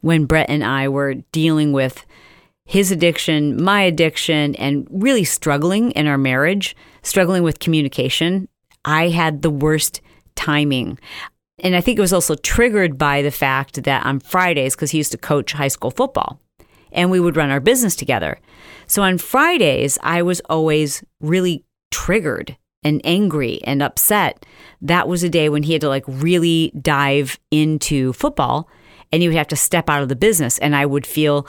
When 0.00 0.24
Brett 0.24 0.50
and 0.50 0.64
I 0.64 0.88
were 0.88 1.14
dealing 1.32 1.72
with 1.72 2.04
his 2.64 2.90
addiction, 2.90 3.62
my 3.62 3.82
addiction, 3.82 4.54
and 4.56 4.86
really 4.90 5.24
struggling 5.24 5.90
in 5.92 6.06
our 6.06 6.18
marriage, 6.18 6.76
struggling 7.02 7.42
with 7.42 7.58
communication, 7.58 8.48
I 8.84 9.08
had 9.08 9.42
the 9.42 9.50
worst 9.50 10.00
timing. 10.34 10.98
And 11.58 11.76
I 11.76 11.80
think 11.80 11.98
it 11.98 12.02
was 12.02 12.12
also 12.12 12.34
triggered 12.34 12.98
by 12.98 13.22
the 13.22 13.30
fact 13.30 13.84
that 13.84 14.06
on 14.06 14.20
Fridays, 14.20 14.74
because 14.74 14.90
he 14.90 14.98
used 14.98 15.12
to 15.12 15.18
coach 15.18 15.52
high 15.52 15.68
school 15.68 15.90
football, 15.90 16.40
and 16.92 17.10
we 17.10 17.20
would 17.20 17.36
run 17.36 17.50
our 17.50 17.60
business 17.60 17.96
together. 17.96 18.38
So 18.86 19.02
on 19.02 19.18
Fridays, 19.18 19.98
I 20.02 20.22
was 20.22 20.40
always 20.48 21.02
really 21.20 21.64
triggered 21.90 22.56
and 22.82 23.00
angry 23.04 23.60
and 23.64 23.82
upset. 23.82 24.44
That 24.80 25.08
was 25.08 25.22
a 25.22 25.28
day 25.28 25.48
when 25.48 25.62
he 25.62 25.72
had 25.72 25.82
to 25.82 25.88
like 25.88 26.04
really 26.06 26.72
dive 26.80 27.38
into 27.50 28.12
football 28.12 28.68
and 29.12 29.22
he 29.22 29.28
would 29.28 29.36
have 29.36 29.48
to 29.48 29.56
step 29.56 29.88
out 29.88 30.02
of 30.02 30.08
the 30.08 30.16
business. 30.16 30.58
And 30.58 30.74
I 30.74 30.86
would 30.86 31.06
feel 31.06 31.46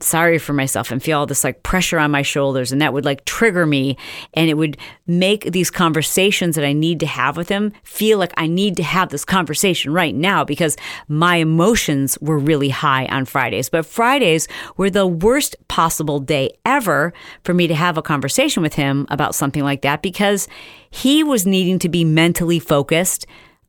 sorry 0.00 0.36
for 0.36 0.52
myself 0.52 0.90
and 0.90 1.02
feel 1.02 1.20
all 1.20 1.24
this 1.24 1.42
like 1.42 1.62
pressure 1.62 1.98
on 1.98 2.10
my 2.10 2.20
shoulders 2.20 2.70
and 2.70 2.82
that 2.82 2.92
would 2.92 3.06
like 3.06 3.24
trigger 3.24 3.64
me 3.64 3.96
and 4.34 4.50
it 4.50 4.54
would 4.54 4.76
make 5.06 5.50
these 5.52 5.70
conversations 5.70 6.54
that 6.54 6.66
I 6.66 6.74
need 6.74 7.00
to 7.00 7.06
have 7.06 7.34
with 7.34 7.48
him 7.48 7.72
feel 7.82 8.18
like 8.18 8.34
I 8.36 8.46
need 8.46 8.76
to 8.76 8.82
have 8.82 9.08
this 9.08 9.24
conversation 9.24 9.94
right 9.94 10.14
now 10.14 10.44
because 10.44 10.76
my 11.08 11.36
emotions 11.36 12.18
were 12.20 12.38
really 12.38 12.68
high 12.68 13.06
on 13.06 13.24
Fridays. 13.24 13.70
But 13.70 13.86
Fridays 13.86 14.48
were 14.76 14.90
the 14.90 15.06
worst 15.06 15.56
possible 15.68 16.20
day 16.20 16.58
ever 16.66 17.14
for 17.42 17.54
me 17.54 17.66
to 17.66 17.74
have 17.74 17.96
a 17.96 18.02
conversation 18.02 18.62
with 18.62 18.74
him 18.74 19.06
about 19.08 19.34
something 19.34 19.64
like 19.64 19.80
that 19.80 20.02
because 20.02 20.46
he 20.90 21.24
was 21.24 21.46
needing 21.46 21.78
to 21.78 21.88
be 21.88 22.04
mentally 22.04 22.58
focused 22.58 23.26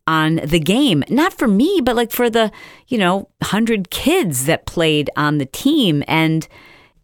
on 0.08 0.38
the 0.38 0.60
game, 0.60 1.04
not 1.10 1.34
for 1.34 1.48
me, 1.48 1.82
but 1.84 1.96
like 1.96 2.12
for 2.12 2.30
the, 2.30 2.52
you 2.88 2.98
know, 2.98 3.30
100 3.40 3.90
kids 3.90 4.46
that 4.46 4.66
played 4.66 5.10
on 5.16 5.38
the 5.38 5.46
team 5.46 6.04
and 6.08 6.48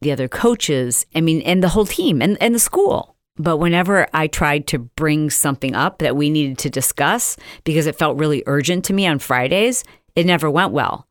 the 0.02 0.12
other 0.12 0.28
coaches. 0.28 1.06
I 1.14 1.22
mean, 1.22 1.42
and 1.42 1.62
the 1.62 1.70
whole 1.70 1.86
team 1.86 2.22
and, 2.22 2.42
and 2.42 2.56
the 2.56 2.60
school. 2.60 3.16
But 3.36 3.58
whenever 3.58 4.08
I 4.14 4.28
tried 4.28 4.68
to 4.68 4.80
bring 4.80 5.30
something 5.30 5.76
up 5.76 6.00
that 6.00 6.16
we 6.16 6.30
needed 6.30 6.58
to 6.60 6.70
discuss 6.70 7.36
because 7.64 7.88
it 7.88 7.98
felt 7.98 8.18
really 8.18 8.44
urgent 8.46 8.86
to 8.86 8.94
me 8.94 9.08
on 9.08 9.20
Fridays, 9.20 9.84
it 10.16 10.26
never 10.26 10.50
went 10.50 10.72
well. 10.72 11.08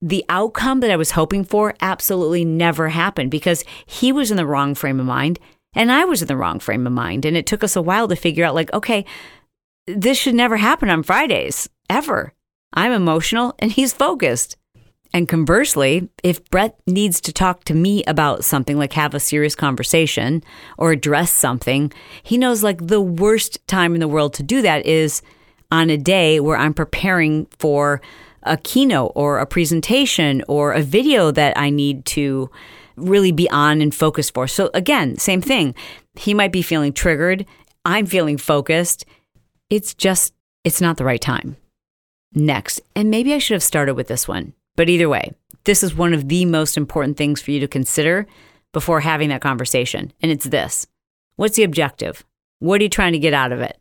The 0.00 0.24
outcome 0.28 0.80
that 0.80 0.90
I 0.90 0.96
was 0.96 1.10
hoping 1.10 1.44
for 1.44 1.74
absolutely 1.80 2.44
never 2.44 2.88
happened 2.88 3.30
because 3.30 3.64
he 3.84 4.12
was 4.12 4.30
in 4.30 4.36
the 4.36 4.46
wrong 4.46 4.74
frame 4.74 5.00
of 5.00 5.06
mind 5.06 5.38
and 5.74 5.92
I 5.92 6.04
was 6.04 6.22
in 6.22 6.28
the 6.28 6.36
wrong 6.36 6.58
frame 6.60 6.86
of 6.86 6.92
mind. 6.92 7.24
And 7.24 7.36
it 7.36 7.46
took 7.46 7.62
us 7.62 7.76
a 7.76 7.82
while 7.82 8.08
to 8.08 8.16
figure 8.16 8.44
out, 8.44 8.54
like, 8.54 8.72
okay, 8.72 9.04
this 9.88 10.18
should 10.18 10.34
never 10.34 10.56
happen 10.56 10.90
on 10.90 11.02
Fridays, 11.02 11.68
ever. 11.88 12.32
I'm 12.72 12.92
emotional 12.92 13.54
and 13.58 13.72
he's 13.72 13.92
focused. 13.92 14.56
And 15.14 15.26
conversely, 15.26 16.10
if 16.22 16.44
Brett 16.50 16.78
needs 16.86 17.20
to 17.22 17.32
talk 17.32 17.64
to 17.64 17.74
me 17.74 18.04
about 18.04 18.44
something, 18.44 18.76
like 18.76 18.92
have 18.92 19.14
a 19.14 19.20
serious 19.20 19.54
conversation 19.54 20.44
or 20.76 20.92
address 20.92 21.30
something, 21.30 21.90
he 22.22 22.36
knows 22.36 22.62
like 22.62 22.86
the 22.86 23.00
worst 23.00 23.66
time 23.66 23.94
in 23.94 24.00
the 24.00 24.08
world 24.08 24.34
to 24.34 24.42
do 24.42 24.60
that 24.60 24.84
is 24.84 25.22
on 25.70 25.88
a 25.88 25.96
day 25.96 26.40
where 26.40 26.58
I'm 26.58 26.74
preparing 26.74 27.46
for 27.58 28.02
a 28.42 28.58
keynote 28.58 29.12
or 29.14 29.38
a 29.38 29.46
presentation 29.46 30.42
or 30.46 30.72
a 30.72 30.82
video 30.82 31.30
that 31.30 31.56
I 31.56 31.70
need 31.70 32.04
to 32.06 32.50
really 32.96 33.32
be 33.32 33.48
on 33.50 33.80
and 33.80 33.94
focused 33.94 34.34
for. 34.34 34.46
So 34.46 34.70
again, 34.74 35.16
same 35.16 35.40
thing. 35.40 35.74
He 36.14 36.34
might 36.34 36.52
be 36.52 36.62
feeling 36.62 36.92
triggered. 36.92 37.46
I'm 37.84 38.06
feeling 38.06 38.36
focused. 38.36 39.06
It's 39.70 39.94
just, 39.94 40.34
it's 40.64 40.80
not 40.80 40.96
the 40.96 41.04
right 41.04 41.20
time. 41.20 41.56
Next, 42.34 42.80
and 42.94 43.10
maybe 43.10 43.34
I 43.34 43.38
should 43.38 43.54
have 43.54 43.62
started 43.62 43.94
with 43.94 44.08
this 44.08 44.26
one, 44.26 44.54
but 44.76 44.88
either 44.88 45.08
way, 45.08 45.34
this 45.64 45.82
is 45.82 45.94
one 45.94 46.14
of 46.14 46.28
the 46.28 46.44
most 46.44 46.76
important 46.76 47.16
things 47.16 47.42
for 47.42 47.50
you 47.50 47.60
to 47.60 47.68
consider 47.68 48.26
before 48.72 49.00
having 49.00 49.28
that 49.28 49.42
conversation. 49.42 50.12
And 50.22 50.30
it's 50.32 50.46
this 50.46 50.86
What's 51.36 51.56
the 51.56 51.64
objective? 51.64 52.24
What 52.58 52.80
are 52.80 52.84
you 52.84 52.88
trying 52.88 53.12
to 53.12 53.18
get 53.18 53.34
out 53.34 53.52
of 53.52 53.60
it? 53.60 53.78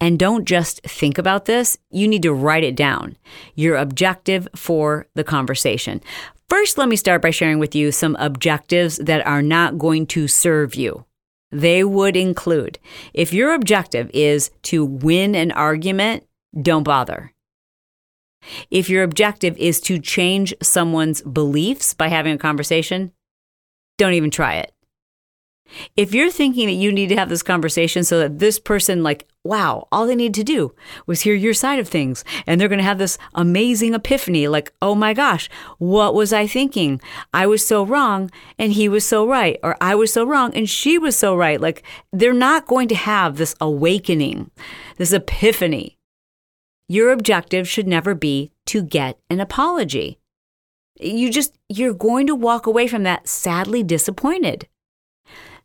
And 0.00 0.18
don't 0.18 0.46
just 0.46 0.82
think 0.82 1.18
about 1.18 1.44
this, 1.44 1.76
you 1.90 2.08
need 2.08 2.22
to 2.22 2.32
write 2.32 2.64
it 2.64 2.74
down. 2.74 3.16
Your 3.54 3.76
objective 3.76 4.48
for 4.56 5.06
the 5.14 5.24
conversation. 5.24 6.00
First, 6.48 6.78
let 6.78 6.88
me 6.88 6.96
start 6.96 7.22
by 7.22 7.30
sharing 7.30 7.58
with 7.58 7.74
you 7.74 7.92
some 7.92 8.16
objectives 8.18 8.96
that 8.96 9.24
are 9.26 9.42
not 9.42 9.78
going 9.78 10.06
to 10.08 10.26
serve 10.26 10.74
you. 10.74 11.04
They 11.52 11.82
would 11.82 12.16
include 12.16 12.78
if 13.12 13.32
your 13.32 13.54
objective 13.54 14.10
is 14.14 14.50
to 14.62 14.84
win 14.84 15.34
an 15.34 15.52
argument, 15.52 16.24
don't 16.60 16.84
bother. 16.84 17.32
If 18.70 18.88
your 18.88 19.02
objective 19.02 19.56
is 19.58 19.80
to 19.82 19.98
change 19.98 20.54
someone's 20.62 21.22
beliefs 21.22 21.92
by 21.94 22.08
having 22.08 22.34
a 22.34 22.38
conversation, 22.38 23.12
don't 23.98 24.14
even 24.14 24.30
try 24.30 24.54
it. 24.54 24.72
If 25.96 26.14
you're 26.14 26.30
thinking 26.30 26.66
that 26.66 26.72
you 26.74 26.92
need 26.92 27.08
to 27.08 27.16
have 27.16 27.28
this 27.28 27.42
conversation 27.42 28.04
so 28.04 28.18
that 28.18 28.38
this 28.38 28.58
person, 28.58 29.02
like, 29.02 29.26
wow, 29.44 29.88
all 29.90 30.06
they 30.06 30.14
need 30.14 30.34
to 30.34 30.44
do 30.44 30.74
was 31.06 31.22
hear 31.22 31.34
your 31.34 31.54
side 31.54 31.78
of 31.78 31.88
things, 31.88 32.24
and 32.46 32.60
they're 32.60 32.68
going 32.68 32.78
to 32.78 32.84
have 32.84 32.98
this 32.98 33.18
amazing 33.34 33.94
epiphany 33.94 34.48
like, 34.48 34.72
oh 34.82 34.94
my 34.94 35.14
gosh, 35.14 35.48
what 35.78 36.14
was 36.14 36.32
I 36.32 36.46
thinking? 36.46 37.00
I 37.32 37.46
was 37.46 37.66
so 37.66 37.84
wrong, 37.84 38.30
and 38.58 38.72
he 38.72 38.88
was 38.88 39.06
so 39.06 39.26
right, 39.26 39.58
or 39.62 39.76
I 39.80 39.94
was 39.94 40.12
so 40.12 40.24
wrong, 40.24 40.54
and 40.54 40.68
she 40.68 40.98
was 40.98 41.16
so 41.16 41.34
right. 41.34 41.60
Like, 41.60 41.82
they're 42.12 42.32
not 42.32 42.66
going 42.66 42.88
to 42.88 42.94
have 42.94 43.36
this 43.36 43.54
awakening, 43.60 44.50
this 44.96 45.12
epiphany. 45.12 45.96
Your 46.88 47.12
objective 47.12 47.68
should 47.68 47.86
never 47.86 48.14
be 48.14 48.52
to 48.66 48.82
get 48.82 49.18
an 49.30 49.40
apology. 49.40 50.18
You 51.00 51.30
just, 51.30 51.56
you're 51.68 51.94
going 51.94 52.26
to 52.26 52.34
walk 52.34 52.66
away 52.66 52.86
from 52.86 53.04
that 53.04 53.26
sadly 53.26 53.82
disappointed. 53.82 54.66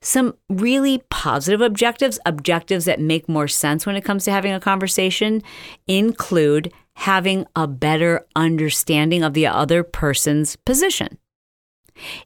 Some 0.02 0.36
really 0.50 1.04
positive 1.10 1.62
objectives, 1.62 2.20
objectives 2.26 2.86
that 2.86 3.00
make 3.00 3.28
more 3.28 3.48
sense 3.48 3.86
when 3.86 3.96
it 3.96 4.04
comes 4.04 4.26
to 4.26 4.32
having 4.32 4.54
a 4.54 4.60
conversation, 4.60 5.42
include 5.88 6.72
having 6.96 7.46
a 7.56 7.68
better 7.68 8.26
understanding 8.36 9.24
of 9.24 9.34
the 9.34 9.48
other 9.48 9.84
person's 9.84 10.56
position, 10.58 11.18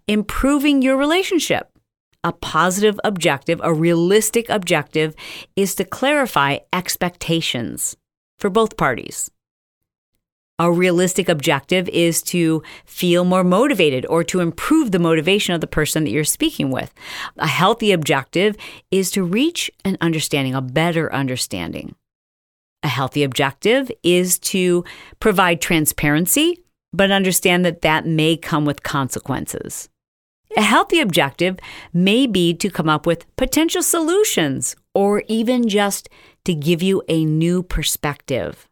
improving 0.08 0.82
your 0.82 0.98
relationship. 0.98 1.72
A 2.24 2.34
positive 2.34 3.00
objective, 3.06 3.62
a 3.64 3.74
realistic 3.74 4.50
objective, 4.50 5.16
is 5.56 5.74
to 5.76 5.86
clarify 5.86 6.58
expectations 6.74 7.96
for 8.38 8.50
both 8.50 8.76
parties. 8.76 9.32
A 10.62 10.70
realistic 10.70 11.30
objective 11.30 11.88
is 11.90 12.22
to 12.24 12.62
feel 12.86 13.24
more 13.24 13.46
motivated 13.46 14.06
or 14.08 14.26
to 14.26 14.42
improve 14.42 14.92
the 14.92 15.00
motivation 15.00 15.56
of 15.56 15.62
the 15.62 15.68
person 15.68 16.04
that 16.04 16.12
you're 16.12 16.26
speaking 16.26 16.70
with. 16.70 16.94
A 17.38 17.48
healthy 17.48 17.94
objective 17.94 18.58
is 18.92 19.10
to 19.12 19.24
reach 19.24 19.72
an 19.86 19.98
understanding, 20.02 20.54
a 20.54 20.62
better 20.62 21.12
understanding. 21.14 21.96
A 22.84 22.90
healthy 22.90 23.24
objective 23.24 23.90
is 24.04 24.38
to 24.40 24.84
provide 25.22 25.62
transparency, 25.62 26.64
but 26.92 27.10
understand 27.10 27.64
that 27.64 27.82
that 27.82 28.06
may 28.06 28.36
come 28.36 28.66
with 28.66 28.84
consequences. 28.84 29.88
A 30.58 30.62
healthy 30.62 31.00
objective 31.00 31.58
may 31.94 32.28
be 32.28 32.54
to 32.56 32.70
come 32.70 32.90
up 32.90 33.06
with 33.06 33.34
potential 33.36 33.84
solutions 33.84 34.76
or 34.94 35.24
even 35.28 35.70
just 35.70 36.10
to 36.46 36.54
give 36.54 36.82
you 36.82 37.04
a 37.08 37.24
new 37.24 37.64
perspective. 37.64 38.69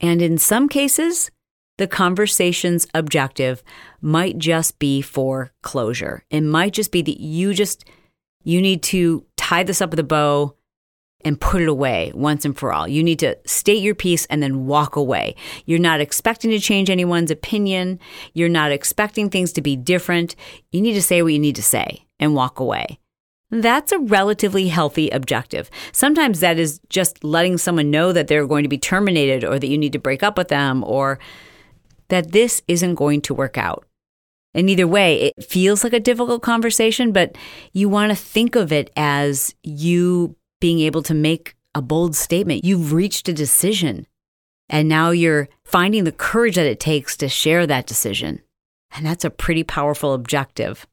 And 0.00 0.20
in 0.20 0.38
some 0.38 0.68
cases, 0.68 1.30
the 1.78 1.86
conversation's 1.86 2.86
objective 2.94 3.62
might 4.00 4.38
just 4.38 4.78
be 4.78 5.02
for 5.02 5.52
closure. 5.62 6.24
It 6.30 6.42
might 6.42 6.72
just 6.72 6.92
be 6.92 7.02
that 7.02 7.20
you 7.20 7.54
just 7.54 7.84
you 8.44 8.62
need 8.62 8.82
to 8.84 9.24
tie 9.36 9.64
this 9.64 9.82
up 9.82 9.90
with 9.90 9.98
a 9.98 10.04
bow 10.04 10.54
and 11.24 11.40
put 11.40 11.60
it 11.60 11.68
away 11.68 12.12
once 12.14 12.44
and 12.44 12.56
for 12.56 12.72
all. 12.72 12.86
You 12.86 13.02
need 13.02 13.18
to 13.18 13.36
state 13.44 13.82
your 13.82 13.96
piece 13.96 14.26
and 14.26 14.40
then 14.40 14.66
walk 14.66 14.94
away. 14.94 15.34
You're 15.64 15.80
not 15.80 16.00
expecting 16.00 16.52
to 16.52 16.60
change 16.60 16.88
anyone's 16.88 17.32
opinion. 17.32 17.98
You're 18.32 18.48
not 18.48 18.70
expecting 18.70 19.28
things 19.28 19.52
to 19.54 19.60
be 19.60 19.74
different. 19.74 20.36
You 20.70 20.80
need 20.80 20.94
to 20.94 21.02
say 21.02 21.22
what 21.22 21.32
you 21.32 21.40
need 21.40 21.56
to 21.56 21.62
say 21.62 22.06
and 22.20 22.34
walk 22.34 22.60
away. 22.60 23.00
That's 23.62 23.92
a 23.92 23.98
relatively 23.98 24.68
healthy 24.68 25.10
objective. 25.10 25.70
Sometimes 25.92 26.40
that 26.40 26.58
is 26.58 26.80
just 26.88 27.22
letting 27.24 27.58
someone 27.58 27.90
know 27.90 28.12
that 28.12 28.28
they're 28.28 28.46
going 28.46 28.62
to 28.62 28.68
be 28.68 28.78
terminated 28.78 29.44
or 29.44 29.58
that 29.58 29.68
you 29.68 29.78
need 29.78 29.92
to 29.92 29.98
break 29.98 30.22
up 30.22 30.36
with 30.36 30.48
them 30.48 30.84
or 30.84 31.18
that 32.08 32.32
this 32.32 32.62
isn't 32.68 32.94
going 32.94 33.20
to 33.22 33.34
work 33.34 33.58
out. 33.58 33.84
And 34.54 34.70
either 34.70 34.86
way, 34.86 35.20
it 35.36 35.44
feels 35.44 35.84
like 35.84 35.92
a 35.92 36.00
difficult 36.00 36.42
conversation, 36.42 37.12
but 37.12 37.36
you 37.72 37.88
want 37.88 38.10
to 38.10 38.16
think 38.16 38.56
of 38.56 38.72
it 38.72 38.90
as 38.96 39.54
you 39.62 40.34
being 40.60 40.80
able 40.80 41.02
to 41.02 41.14
make 41.14 41.54
a 41.74 41.82
bold 41.82 42.16
statement. 42.16 42.64
You've 42.64 42.94
reached 42.94 43.28
a 43.28 43.34
decision, 43.34 44.06
and 44.70 44.88
now 44.88 45.10
you're 45.10 45.48
finding 45.64 46.04
the 46.04 46.12
courage 46.12 46.54
that 46.54 46.66
it 46.66 46.80
takes 46.80 47.18
to 47.18 47.28
share 47.28 47.66
that 47.66 47.86
decision. 47.86 48.40
And 48.92 49.04
that's 49.04 49.26
a 49.26 49.30
pretty 49.30 49.62
powerful 49.62 50.14
objective 50.14 50.86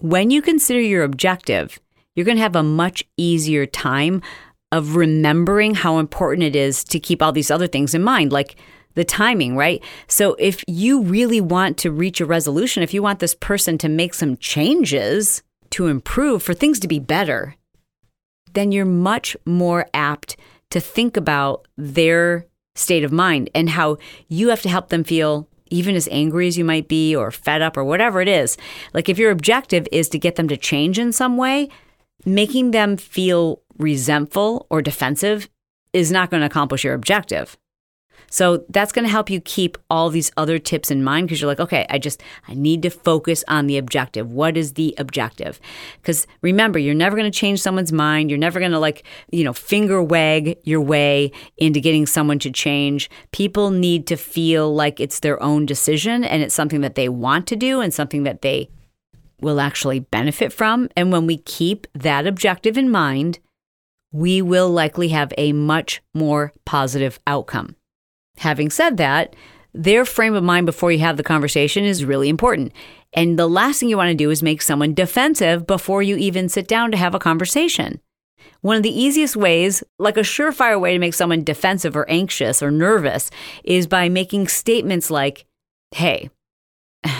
when 0.00 0.30
you 0.30 0.42
consider 0.42 0.80
your 0.80 1.04
objective, 1.04 1.78
you're 2.14 2.24
going 2.24 2.36
to 2.36 2.42
have 2.42 2.56
a 2.56 2.62
much 2.62 3.04
easier 3.16 3.66
time 3.66 4.22
of 4.72 4.96
remembering 4.96 5.74
how 5.74 5.98
important 5.98 6.44
it 6.44 6.56
is 6.56 6.84
to 6.84 7.00
keep 7.00 7.22
all 7.22 7.32
these 7.32 7.50
other 7.50 7.66
things 7.66 7.94
in 7.94 8.02
mind, 8.02 8.32
like 8.32 8.56
the 8.94 9.04
timing, 9.04 9.56
right? 9.56 9.82
So 10.08 10.34
if 10.38 10.64
you 10.66 11.02
really 11.02 11.40
want 11.40 11.76
to 11.78 11.90
reach 11.90 12.20
a 12.20 12.26
resolution, 12.26 12.82
if 12.82 12.94
you 12.94 13.02
want 13.02 13.20
this 13.20 13.34
person 13.34 13.78
to 13.78 13.88
make 13.88 14.14
some 14.14 14.36
changes 14.36 15.42
to 15.70 15.86
improve, 15.86 16.42
for 16.42 16.54
things 16.54 16.80
to 16.80 16.88
be 16.88 16.98
better, 16.98 17.56
then 18.52 18.72
you're 18.72 18.84
much 18.84 19.36
more 19.44 19.86
apt 19.94 20.36
to 20.70 20.80
think 20.80 21.16
about 21.16 21.66
their 21.76 22.46
state 22.74 23.04
of 23.04 23.12
mind 23.12 23.50
and 23.54 23.70
how 23.70 23.98
you 24.28 24.48
have 24.48 24.62
to 24.62 24.68
help 24.68 24.88
them 24.88 25.04
feel 25.04 25.48
even 25.70 25.94
as 25.94 26.08
angry 26.10 26.46
as 26.46 26.58
you 26.58 26.64
might 26.64 26.88
be 26.88 27.14
or 27.14 27.30
fed 27.30 27.62
up 27.62 27.76
or 27.76 27.84
whatever 27.84 28.20
it 28.20 28.28
is. 28.28 28.56
Like 28.92 29.08
if 29.08 29.18
your 29.18 29.30
objective 29.30 29.88
is 29.90 30.08
to 30.10 30.18
get 30.18 30.36
them 30.36 30.48
to 30.48 30.56
change 30.56 30.98
in 30.98 31.12
some 31.12 31.36
way, 31.36 31.68
making 32.24 32.72
them 32.72 32.96
feel 32.96 33.62
resentful 33.78 34.66
or 34.68 34.82
defensive 34.82 35.48
is 35.92 36.12
not 36.12 36.30
going 36.30 36.40
to 36.40 36.46
accomplish 36.46 36.84
your 36.84 36.94
objective. 36.94 37.56
So 38.28 38.64
that's 38.68 38.92
going 38.92 39.04
to 39.04 39.10
help 39.10 39.30
you 39.30 39.40
keep 39.40 39.78
all 39.88 40.10
these 40.10 40.30
other 40.36 40.58
tips 40.58 40.90
in 40.90 41.02
mind 41.02 41.26
because 41.26 41.40
you're 41.40 41.50
like, 41.50 41.60
okay, 41.60 41.86
I 41.88 41.98
just, 41.98 42.22
I 42.46 42.54
need 42.54 42.82
to 42.82 42.90
focus 42.90 43.44
on 43.48 43.66
the 43.66 43.78
objective. 43.78 44.30
What 44.30 44.56
is 44.56 44.74
the 44.74 44.94
objective? 44.98 45.60
Because 46.00 46.26
remember, 46.42 46.78
you're 46.78 46.94
never 46.94 47.16
going 47.16 47.30
to 47.30 47.38
change 47.38 47.60
someone's 47.60 47.92
mind. 47.92 48.30
You're 48.30 48.38
never 48.38 48.58
going 48.60 48.72
to 48.72 48.78
like, 48.78 49.04
you 49.30 49.44
know, 49.44 49.52
finger 49.52 50.02
wag 50.02 50.58
your 50.64 50.80
way 50.80 51.32
into 51.56 51.80
getting 51.80 52.06
someone 52.06 52.38
to 52.40 52.50
change. 52.50 53.10
People 53.32 53.70
need 53.70 54.06
to 54.08 54.16
feel 54.16 54.72
like 54.74 55.00
it's 55.00 55.20
their 55.20 55.42
own 55.42 55.66
decision 55.66 56.24
and 56.24 56.42
it's 56.42 56.54
something 56.54 56.80
that 56.82 56.94
they 56.94 57.08
want 57.08 57.46
to 57.48 57.56
do 57.56 57.80
and 57.80 57.92
something 57.92 58.24
that 58.24 58.42
they 58.42 58.68
will 59.40 59.60
actually 59.60 60.00
benefit 60.00 60.52
from. 60.52 60.88
And 60.96 61.10
when 61.12 61.26
we 61.26 61.38
keep 61.38 61.86
that 61.94 62.26
objective 62.26 62.76
in 62.76 62.90
mind, 62.90 63.38
we 64.12 64.42
will 64.42 64.68
likely 64.68 65.08
have 65.08 65.32
a 65.38 65.52
much 65.52 66.02
more 66.14 66.52
positive 66.64 67.18
outcome. 67.26 67.76
Having 68.40 68.70
said 68.70 68.96
that, 68.96 69.36
their 69.74 70.06
frame 70.06 70.34
of 70.34 70.42
mind 70.42 70.64
before 70.64 70.90
you 70.90 71.00
have 71.00 71.18
the 71.18 71.22
conversation 71.22 71.84
is 71.84 72.06
really 72.06 72.30
important. 72.30 72.72
And 73.12 73.38
the 73.38 73.46
last 73.46 73.80
thing 73.80 73.90
you 73.90 73.98
want 73.98 74.08
to 74.08 74.14
do 74.14 74.30
is 74.30 74.42
make 74.42 74.62
someone 74.62 74.94
defensive 74.94 75.66
before 75.66 76.02
you 76.02 76.16
even 76.16 76.48
sit 76.48 76.66
down 76.66 76.90
to 76.90 76.96
have 76.96 77.14
a 77.14 77.18
conversation. 77.18 78.00
One 78.62 78.78
of 78.78 78.82
the 78.82 78.98
easiest 78.98 79.36
ways, 79.36 79.84
like 79.98 80.16
a 80.16 80.20
surefire 80.20 80.80
way 80.80 80.94
to 80.94 80.98
make 80.98 81.12
someone 81.12 81.44
defensive 81.44 81.94
or 81.94 82.08
anxious 82.08 82.62
or 82.62 82.70
nervous, 82.70 83.30
is 83.62 83.86
by 83.86 84.08
making 84.08 84.48
statements 84.48 85.10
like, 85.10 85.44
Hey, 85.94 86.30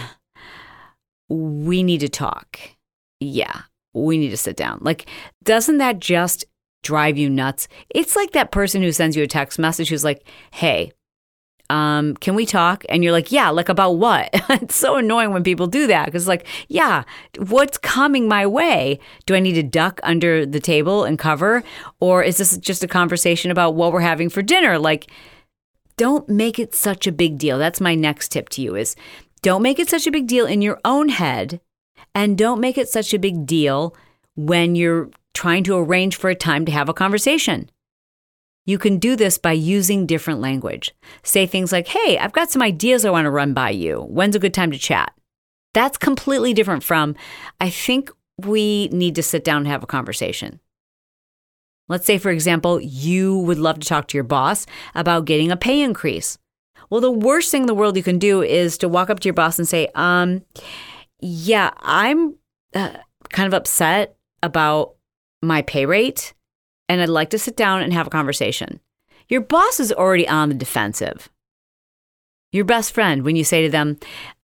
we 1.28 1.82
need 1.82 2.00
to 2.00 2.08
talk. 2.08 2.58
Yeah, 3.20 3.62
we 3.92 4.16
need 4.16 4.30
to 4.30 4.38
sit 4.38 4.56
down. 4.56 4.78
Like, 4.80 5.04
doesn't 5.44 5.76
that 5.78 5.98
just 5.98 6.46
drive 6.82 7.18
you 7.18 7.28
nuts? 7.28 7.68
It's 7.90 8.16
like 8.16 8.30
that 8.30 8.52
person 8.52 8.80
who 8.80 8.90
sends 8.90 9.16
you 9.16 9.22
a 9.22 9.26
text 9.26 9.58
message 9.58 9.90
who's 9.90 10.04
like, 10.04 10.26
Hey, 10.50 10.92
um, 11.70 12.16
can 12.16 12.34
we 12.34 12.44
talk? 12.44 12.84
And 12.88 13.04
you're 13.04 13.12
like, 13.12 13.30
yeah, 13.30 13.48
like 13.48 13.68
about 13.68 13.92
what? 13.92 14.28
it's 14.50 14.74
so 14.74 14.96
annoying 14.96 15.32
when 15.32 15.44
people 15.44 15.68
do 15.68 15.86
that 15.86 16.06
because, 16.06 16.26
like, 16.26 16.46
yeah, 16.68 17.04
what's 17.38 17.78
coming 17.78 18.26
my 18.26 18.44
way? 18.44 18.98
Do 19.24 19.36
I 19.36 19.40
need 19.40 19.54
to 19.54 19.62
duck 19.62 20.00
under 20.02 20.44
the 20.44 20.58
table 20.58 21.04
and 21.04 21.18
cover? 21.18 21.62
Or 22.00 22.24
is 22.24 22.38
this 22.38 22.58
just 22.58 22.82
a 22.82 22.88
conversation 22.88 23.52
about 23.52 23.76
what 23.76 23.92
we're 23.92 24.00
having 24.00 24.28
for 24.28 24.42
dinner? 24.42 24.78
Like, 24.78 25.10
don't 25.96 26.28
make 26.28 26.58
it 26.58 26.74
such 26.74 27.06
a 27.06 27.12
big 27.12 27.38
deal. 27.38 27.56
That's 27.56 27.80
my 27.80 27.94
next 27.94 28.32
tip 28.32 28.48
to 28.50 28.62
you 28.62 28.74
is 28.74 28.96
don't 29.42 29.62
make 29.62 29.78
it 29.78 29.88
such 29.88 30.08
a 30.08 30.10
big 30.10 30.26
deal 30.26 30.46
in 30.46 30.62
your 30.62 30.80
own 30.84 31.08
head 31.08 31.60
and 32.16 32.36
don't 32.36 32.60
make 32.60 32.78
it 32.78 32.88
such 32.88 33.14
a 33.14 33.18
big 33.18 33.46
deal 33.46 33.94
when 34.34 34.74
you're 34.74 35.10
trying 35.34 35.62
to 35.64 35.76
arrange 35.76 36.16
for 36.16 36.30
a 36.30 36.34
time 36.34 36.64
to 36.64 36.72
have 36.72 36.88
a 36.88 36.94
conversation. 36.94 37.70
You 38.66 38.78
can 38.78 38.98
do 38.98 39.16
this 39.16 39.38
by 39.38 39.52
using 39.52 40.06
different 40.06 40.40
language. 40.40 40.94
Say 41.22 41.46
things 41.46 41.72
like, 41.72 41.88
Hey, 41.88 42.18
I've 42.18 42.32
got 42.32 42.50
some 42.50 42.62
ideas 42.62 43.04
I 43.04 43.10
want 43.10 43.24
to 43.26 43.30
run 43.30 43.54
by 43.54 43.70
you. 43.70 44.02
When's 44.08 44.36
a 44.36 44.40
good 44.40 44.54
time 44.54 44.70
to 44.70 44.78
chat? 44.78 45.12
That's 45.72 45.98
completely 45.98 46.52
different 46.52 46.82
from, 46.82 47.14
I 47.60 47.70
think 47.70 48.10
we 48.38 48.88
need 48.88 49.14
to 49.16 49.22
sit 49.22 49.44
down 49.44 49.58
and 49.58 49.68
have 49.68 49.82
a 49.82 49.86
conversation. 49.86 50.60
Let's 51.88 52.06
say, 52.06 52.18
for 52.18 52.30
example, 52.30 52.80
you 52.80 53.38
would 53.38 53.58
love 53.58 53.80
to 53.80 53.88
talk 53.88 54.08
to 54.08 54.16
your 54.16 54.24
boss 54.24 54.66
about 54.94 55.24
getting 55.24 55.50
a 55.50 55.56
pay 55.56 55.82
increase. 55.82 56.38
Well, 56.88 57.00
the 57.00 57.10
worst 57.10 57.50
thing 57.50 57.62
in 57.62 57.66
the 57.66 57.74
world 57.74 57.96
you 57.96 58.02
can 58.02 58.18
do 58.18 58.42
is 58.42 58.78
to 58.78 58.88
walk 58.88 59.10
up 59.10 59.20
to 59.20 59.28
your 59.28 59.34
boss 59.34 59.58
and 59.58 59.66
say, 59.66 59.88
um, 59.94 60.42
yeah, 61.20 61.70
I'm 61.78 62.36
uh, 62.74 62.96
kind 63.30 63.46
of 63.46 63.54
upset 63.54 64.16
about 64.42 64.94
my 65.42 65.62
pay 65.62 65.86
rate 65.86 66.32
and 66.90 67.00
I'd 67.00 67.08
like 67.08 67.30
to 67.30 67.38
sit 67.38 67.56
down 67.56 67.82
and 67.82 67.92
have 67.92 68.08
a 68.08 68.10
conversation. 68.10 68.80
Your 69.28 69.40
boss 69.40 69.78
is 69.78 69.92
already 69.92 70.26
on 70.26 70.48
the 70.48 70.56
defensive. 70.56 71.30
Your 72.50 72.64
best 72.64 72.92
friend, 72.92 73.22
when 73.22 73.36
you 73.36 73.44
say 73.44 73.62
to 73.62 73.70
them, 73.70 73.96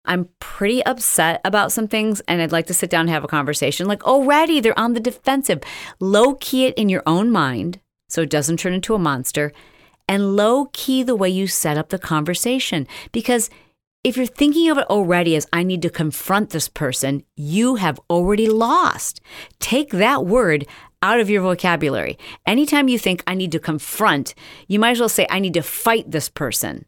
I'm 0.05 0.27
pretty 0.39 0.83
upset 0.83 1.39
about 1.45 1.71
some 1.71 1.87
things 1.87 2.19
and 2.21 2.41
I'd 2.41 2.51
like 2.51 2.65
to 2.65 2.73
sit 2.73 2.89
down 2.89 3.01
and 3.01 3.09
have 3.11 3.23
a 3.23 3.27
conversation, 3.27 3.87
like 3.87 4.03
already 4.05 4.59
they're 4.59 4.77
on 4.77 4.93
the 4.93 4.99
defensive. 4.99 5.61
Low 5.99 6.33
key 6.33 6.65
it 6.65 6.73
in 6.73 6.89
your 6.89 7.03
own 7.05 7.29
mind 7.29 7.79
so 8.09 8.23
it 8.23 8.31
doesn't 8.31 8.57
turn 8.57 8.73
into 8.73 8.95
a 8.95 8.99
monster, 8.99 9.53
and 10.09 10.35
low 10.35 10.65
key 10.73 11.03
the 11.03 11.15
way 11.15 11.29
you 11.29 11.45
set 11.45 11.77
up 11.77 11.89
the 11.89 11.99
conversation. 11.99 12.87
Because 13.11 13.51
if 14.03 14.17
you're 14.17 14.25
thinking 14.25 14.67
of 14.67 14.79
it 14.79 14.89
already 14.89 15.35
as 15.35 15.47
I 15.53 15.61
need 15.61 15.83
to 15.83 15.89
confront 15.91 16.49
this 16.49 16.67
person, 16.67 17.23
you 17.35 17.75
have 17.75 17.99
already 18.09 18.49
lost. 18.49 19.21
Take 19.59 19.91
that 19.91 20.25
word 20.25 20.65
out 21.01 21.19
of 21.19 21.29
your 21.29 21.41
vocabulary. 21.41 22.17
Anytime 22.45 22.87
you 22.87 22.99
think 22.99 23.23
I 23.25 23.35
need 23.35 23.51
to 23.53 23.59
confront, 23.59 24.33
you 24.67 24.79
might 24.79 24.91
as 24.91 24.99
well 24.99 25.09
say 25.09 25.27
I 25.29 25.39
need 25.39 25.53
to 25.55 25.63
fight 25.63 26.09
this 26.09 26.29
person, 26.29 26.85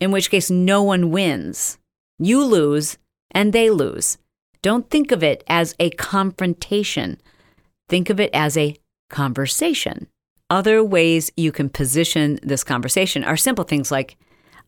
in 0.00 0.10
which 0.10 0.30
case 0.30 0.50
no 0.50 0.82
one 0.82 1.10
wins. 1.10 1.78
You 2.18 2.44
lose 2.44 2.98
and 3.30 3.52
they 3.52 3.70
lose. 3.70 4.18
Don't 4.62 4.90
think 4.90 5.12
of 5.12 5.22
it 5.22 5.44
as 5.46 5.74
a 5.78 5.90
confrontation. 5.90 7.20
Think 7.88 8.10
of 8.10 8.18
it 8.18 8.30
as 8.32 8.56
a 8.56 8.76
conversation. 9.10 10.08
Other 10.48 10.82
ways 10.82 11.30
you 11.36 11.52
can 11.52 11.68
position 11.68 12.38
this 12.42 12.64
conversation 12.64 13.24
are 13.24 13.36
simple 13.36 13.64
things 13.64 13.90
like, 13.90 14.16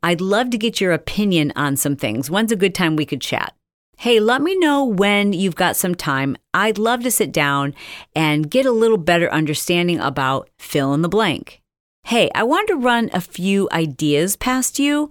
I'd 0.02 0.20
love 0.20 0.50
to 0.50 0.58
get 0.58 0.80
your 0.80 0.92
opinion 0.92 1.52
on 1.56 1.76
some 1.76 1.96
things. 1.96 2.30
When's 2.30 2.52
a 2.52 2.56
good 2.56 2.74
time 2.74 2.94
we 2.94 3.06
could 3.06 3.20
chat? 3.20 3.54
Hey, 4.02 4.20
let 4.20 4.42
me 4.42 4.56
know 4.56 4.84
when 4.84 5.32
you've 5.32 5.56
got 5.56 5.74
some 5.74 5.96
time. 5.96 6.36
I'd 6.54 6.78
love 6.78 7.02
to 7.02 7.10
sit 7.10 7.32
down 7.32 7.74
and 8.14 8.48
get 8.48 8.64
a 8.64 8.70
little 8.70 8.96
better 8.96 9.28
understanding 9.28 9.98
about 9.98 10.48
fill 10.56 10.94
in 10.94 11.02
the 11.02 11.08
blank. 11.08 11.60
Hey, 12.04 12.30
I 12.32 12.44
wanted 12.44 12.68
to 12.68 12.76
run 12.76 13.10
a 13.12 13.20
few 13.20 13.68
ideas 13.72 14.36
past 14.36 14.78
you. 14.78 15.10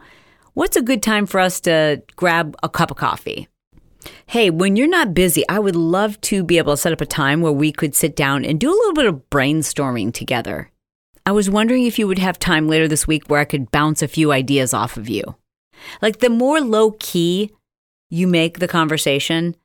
What's 0.54 0.78
a 0.78 0.82
good 0.82 1.04
time 1.04 1.26
for 1.26 1.42
us 1.42 1.60
to 1.62 2.02
grab 2.16 2.56
a 2.64 2.70
cup 2.70 2.90
of 2.90 2.96
coffee? 2.96 3.50
Hey, 4.28 4.50
when 4.50 4.78
you're 4.78 4.88
not 4.88 5.14
busy, 5.14 5.44
I 5.50 5.60
would 5.60 5.76
love 5.76 6.22
to 6.22 6.42
be 6.42 6.58
able 6.58 6.72
to 6.72 6.78
set 6.78 6.94
up 6.94 7.02
a 7.02 7.06
time 7.06 7.42
where 7.42 7.52
we 7.52 7.74
could 7.74 7.94
sit 7.94 8.16
down 8.16 8.46
and 8.46 8.58
do 8.58 8.70
a 8.70 8.72
little 8.72 8.94
bit 8.94 9.06
of 9.06 9.30
brainstorming 9.30 10.14
together. 10.14 10.72
I 11.26 11.34
was 11.34 11.50
wondering 11.50 11.84
if 11.84 12.00
you 12.00 12.08
would 12.08 12.20
have 12.20 12.40
time 12.40 12.70
later 12.70 12.88
this 12.88 13.06
week 13.06 13.28
where 13.28 13.42
I 13.42 13.46
could 13.46 13.70
bounce 13.70 14.02
a 14.02 14.08
few 14.08 14.32
ideas 14.32 14.74
off 14.74 14.96
of 14.96 15.10
you. 15.10 15.36
Like 16.02 16.20
the 16.20 16.30
more 16.30 16.62
low 16.62 16.92
key 16.92 17.52
you 18.10 18.28
make 18.28 18.60
the 18.60 18.68
conversation, 18.68 19.56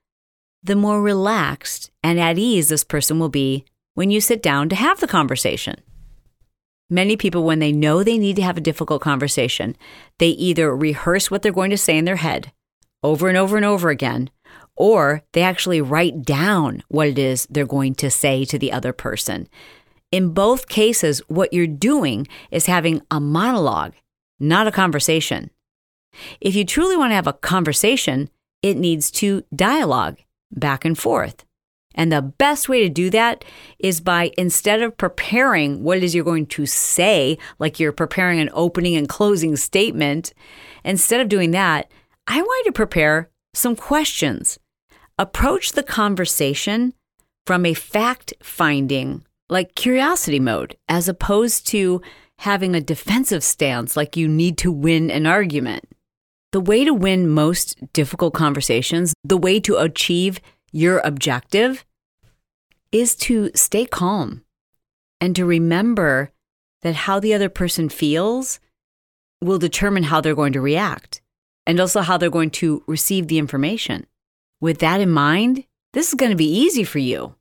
the 0.62 0.76
more 0.76 1.02
relaxed 1.02 1.90
and 2.02 2.20
at 2.20 2.38
ease 2.38 2.68
this 2.68 2.84
person 2.84 3.18
will 3.18 3.28
be 3.28 3.64
when 3.94 4.10
you 4.10 4.20
sit 4.20 4.42
down 4.42 4.68
to 4.68 4.76
have 4.76 5.00
the 5.00 5.06
conversation. 5.06 5.76
Many 6.88 7.16
people, 7.16 7.44
when 7.44 7.58
they 7.58 7.72
know 7.72 8.02
they 8.02 8.18
need 8.18 8.36
to 8.36 8.42
have 8.42 8.56
a 8.58 8.62
difficult 8.62 9.00
conversation, 9.00 9.76
they 10.18 10.28
either 10.28 10.76
rehearse 10.76 11.30
what 11.30 11.42
they're 11.42 11.50
going 11.52 11.70
to 11.70 11.78
say 11.78 11.96
in 11.96 12.04
their 12.04 12.16
head 12.16 12.52
over 13.02 13.28
and 13.28 13.36
over 13.36 13.56
and 13.56 13.64
over 13.64 13.90
again, 13.90 14.30
or 14.76 15.22
they 15.32 15.42
actually 15.42 15.80
write 15.80 16.22
down 16.22 16.82
what 16.88 17.08
it 17.08 17.18
is 17.18 17.46
they're 17.50 17.66
going 17.66 17.94
to 17.96 18.10
say 18.10 18.44
to 18.44 18.58
the 18.58 18.70
other 18.70 18.92
person. 18.92 19.48
In 20.10 20.34
both 20.34 20.68
cases, 20.68 21.20
what 21.28 21.52
you're 21.52 21.66
doing 21.66 22.28
is 22.50 22.66
having 22.66 23.00
a 23.10 23.18
monologue, 23.18 23.94
not 24.38 24.66
a 24.66 24.72
conversation. 24.72 25.50
If 26.40 26.54
you 26.54 26.64
truly 26.64 26.96
want 26.96 27.10
to 27.10 27.16
have 27.16 27.26
a 27.26 27.32
conversation, 27.32 28.30
it 28.62 28.76
needs 28.76 29.10
to 29.12 29.42
dialogue 29.54 30.18
back 30.50 30.84
and 30.84 30.98
forth. 30.98 31.44
And 31.94 32.10
the 32.10 32.22
best 32.22 32.68
way 32.68 32.82
to 32.82 32.88
do 32.88 33.10
that 33.10 33.44
is 33.78 34.00
by 34.00 34.32
instead 34.38 34.82
of 34.82 34.96
preparing 34.96 35.82
what 35.82 35.98
it 35.98 36.04
is 36.04 36.14
you're 36.14 36.24
going 36.24 36.46
to 36.46 36.66
say, 36.66 37.38
like 37.58 37.78
you're 37.78 37.92
preparing 37.92 38.40
an 38.40 38.50
opening 38.52 38.96
and 38.96 39.08
closing 39.08 39.56
statement, 39.56 40.32
instead 40.84 41.20
of 41.20 41.28
doing 41.28 41.50
that, 41.50 41.90
I 42.26 42.40
want 42.40 42.64
you 42.64 42.70
to 42.70 42.76
prepare 42.76 43.30
some 43.52 43.76
questions. 43.76 44.58
Approach 45.18 45.72
the 45.72 45.82
conversation 45.82 46.94
from 47.46 47.66
a 47.66 47.74
fact 47.74 48.32
finding, 48.42 49.24
like 49.50 49.74
curiosity 49.74 50.40
mode, 50.40 50.76
as 50.88 51.08
opposed 51.08 51.66
to 51.68 52.00
having 52.38 52.74
a 52.74 52.80
defensive 52.80 53.44
stance, 53.44 53.96
like 53.96 54.16
you 54.16 54.28
need 54.28 54.56
to 54.58 54.72
win 54.72 55.10
an 55.10 55.26
argument. 55.26 55.84
The 56.52 56.60
way 56.60 56.84
to 56.84 56.92
win 56.92 57.28
most 57.28 57.92
difficult 57.94 58.34
conversations, 58.34 59.14
the 59.24 59.38
way 59.38 59.58
to 59.60 59.76
achieve 59.76 60.38
your 60.70 60.98
objective 60.98 61.84
is 62.92 63.16
to 63.16 63.50
stay 63.54 63.86
calm 63.86 64.44
and 65.18 65.34
to 65.34 65.46
remember 65.46 66.30
that 66.82 66.94
how 66.94 67.18
the 67.18 67.32
other 67.32 67.48
person 67.48 67.88
feels 67.88 68.60
will 69.40 69.58
determine 69.58 70.04
how 70.04 70.20
they're 70.20 70.34
going 70.34 70.52
to 70.52 70.60
react 70.60 71.22
and 71.66 71.80
also 71.80 72.02
how 72.02 72.18
they're 72.18 72.28
going 72.28 72.50
to 72.50 72.82
receive 72.86 73.28
the 73.28 73.38
information. 73.38 74.06
With 74.60 74.78
that 74.80 75.00
in 75.00 75.10
mind, 75.10 75.64
this 75.94 76.08
is 76.08 76.14
going 76.14 76.30
to 76.30 76.36
be 76.36 76.52
easy 76.52 76.84
for 76.84 76.98
you. 76.98 77.34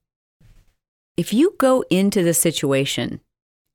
If 1.17 1.33
you 1.33 1.55
go 1.57 1.83
into 1.89 2.23
the 2.23 2.33
situation 2.33 3.19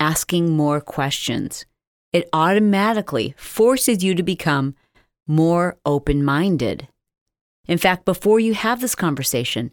asking 0.01 0.57
more 0.57 0.81
questions, 0.81 1.67
it 2.13 2.29
automatically 2.33 3.35
forces 3.37 4.03
you 4.03 4.15
to 4.15 4.23
become 4.23 4.75
more 5.27 5.77
open 5.85 6.25
minded. 6.25 6.89
In 7.67 7.79
fact, 7.79 8.05
before 8.05 8.39
you 8.39 8.55
have 8.55 8.81
this 8.81 8.95
conversation, 8.95 9.73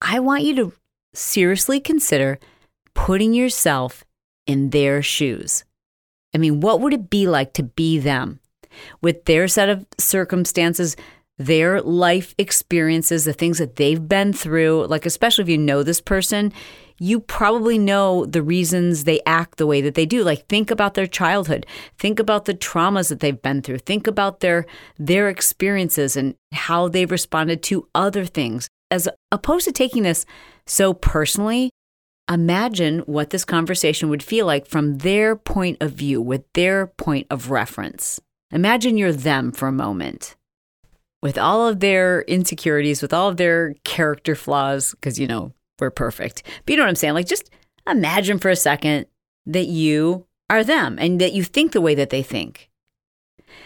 I 0.00 0.20
want 0.20 0.42
you 0.42 0.54
to 0.56 0.72
seriously 1.14 1.80
consider 1.80 2.38
putting 2.94 3.34
yourself 3.34 4.04
in 4.46 4.70
their 4.70 5.02
shoes. 5.02 5.64
I 6.34 6.38
mean, 6.38 6.60
what 6.60 6.80
would 6.80 6.92
it 6.92 7.10
be 7.10 7.26
like 7.26 7.52
to 7.54 7.62
be 7.62 7.98
them 7.98 8.40
with 9.00 9.24
their 9.24 9.48
set 9.48 9.68
of 9.68 9.86
circumstances, 9.98 10.96
their 11.40 11.80
life 11.80 12.34
experiences, 12.36 13.24
the 13.24 13.32
things 13.32 13.58
that 13.58 13.76
they've 13.76 14.06
been 14.06 14.32
through? 14.32 14.86
Like, 14.86 15.06
especially 15.06 15.42
if 15.42 15.48
you 15.48 15.58
know 15.58 15.82
this 15.82 16.00
person, 16.00 16.52
you 16.98 17.18
probably 17.18 17.78
know 17.78 18.26
the 18.26 18.42
reasons 18.42 19.04
they 19.04 19.20
act 19.24 19.56
the 19.56 19.66
way 19.66 19.80
that 19.80 19.94
they 19.94 20.04
do. 20.04 20.22
Like 20.22 20.46
think 20.46 20.70
about 20.70 20.94
their 20.94 21.06
childhood. 21.06 21.66
Think 21.98 22.20
about 22.20 22.44
the 22.44 22.52
traumas 22.52 23.08
that 23.08 23.20
they've 23.20 23.40
been 23.40 23.62
through. 23.62 23.78
Think 23.78 24.06
about 24.06 24.40
their 24.40 24.66
their 24.98 25.30
experiences 25.30 26.14
and 26.14 26.34
how 26.52 26.88
they've 26.88 27.10
responded 27.10 27.62
to 27.64 27.88
other 27.94 28.26
things. 28.26 28.68
As 28.90 29.08
opposed 29.32 29.64
to 29.64 29.72
taking 29.72 30.02
this 30.02 30.26
so 30.66 30.92
personally, 30.92 31.70
imagine 32.30 32.98
what 33.00 33.30
this 33.30 33.46
conversation 33.46 34.10
would 34.10 34.22
feel 34.22 34.44
like 34.44 34.66
from 34.66 34.98
their 34.98 35.36
point 35.36 35.78
of 35.80 35.92
view, 35.92 36.20
with 36.20 36.44
their 36.52 36.86
point 36.86 37.26
of 37.30 37.50
reference. 37.50 38.20
Imagine 38.52 38.98
you're 38.98 39.12
them 39.12 39.52
for 39.52 39.68
a 39.68 39.72
moment 39.72 40.36
with 41.22 41.38
all 41.38 41.66
of 41.66 41.80
their 41.80 42.22
insecurities, 42.22 43.02
with 43.02 43.12
all 43.12 43.28
of 43.28 43.36
their 43.36 43.74
character 43.84 44.34
flaws, 44.34 44.92
because, 44.92 45.18
you 45.18 45.26
know, 45.26 45.52
we're 45.78 45.90
perfect. 45.90 46.42
But 46.64 46.72
you 46.72 46.76
know 46.76 46.84
what 46.84 46.90
I'm 46.90 46.96
saying? 46.96 47.14
Like, 47.14 47.26
just 47.26 47.50
imagine 47.88 48.38
for 48.38 48.50
a 48.50 48.56
second 48.56 49.06
that 49.46 49.66
you 49.66 50.26
are 50.48 50.64
them 50.64 50.98
and 50.98 51.20
that 51.20 51.32
you 51.32 51.42
think 51.44 51.72
the 51.72 51.80
way 51.80 51.94
that 51.94 52.10
they 52.10 52.22
think. 52.22 52.70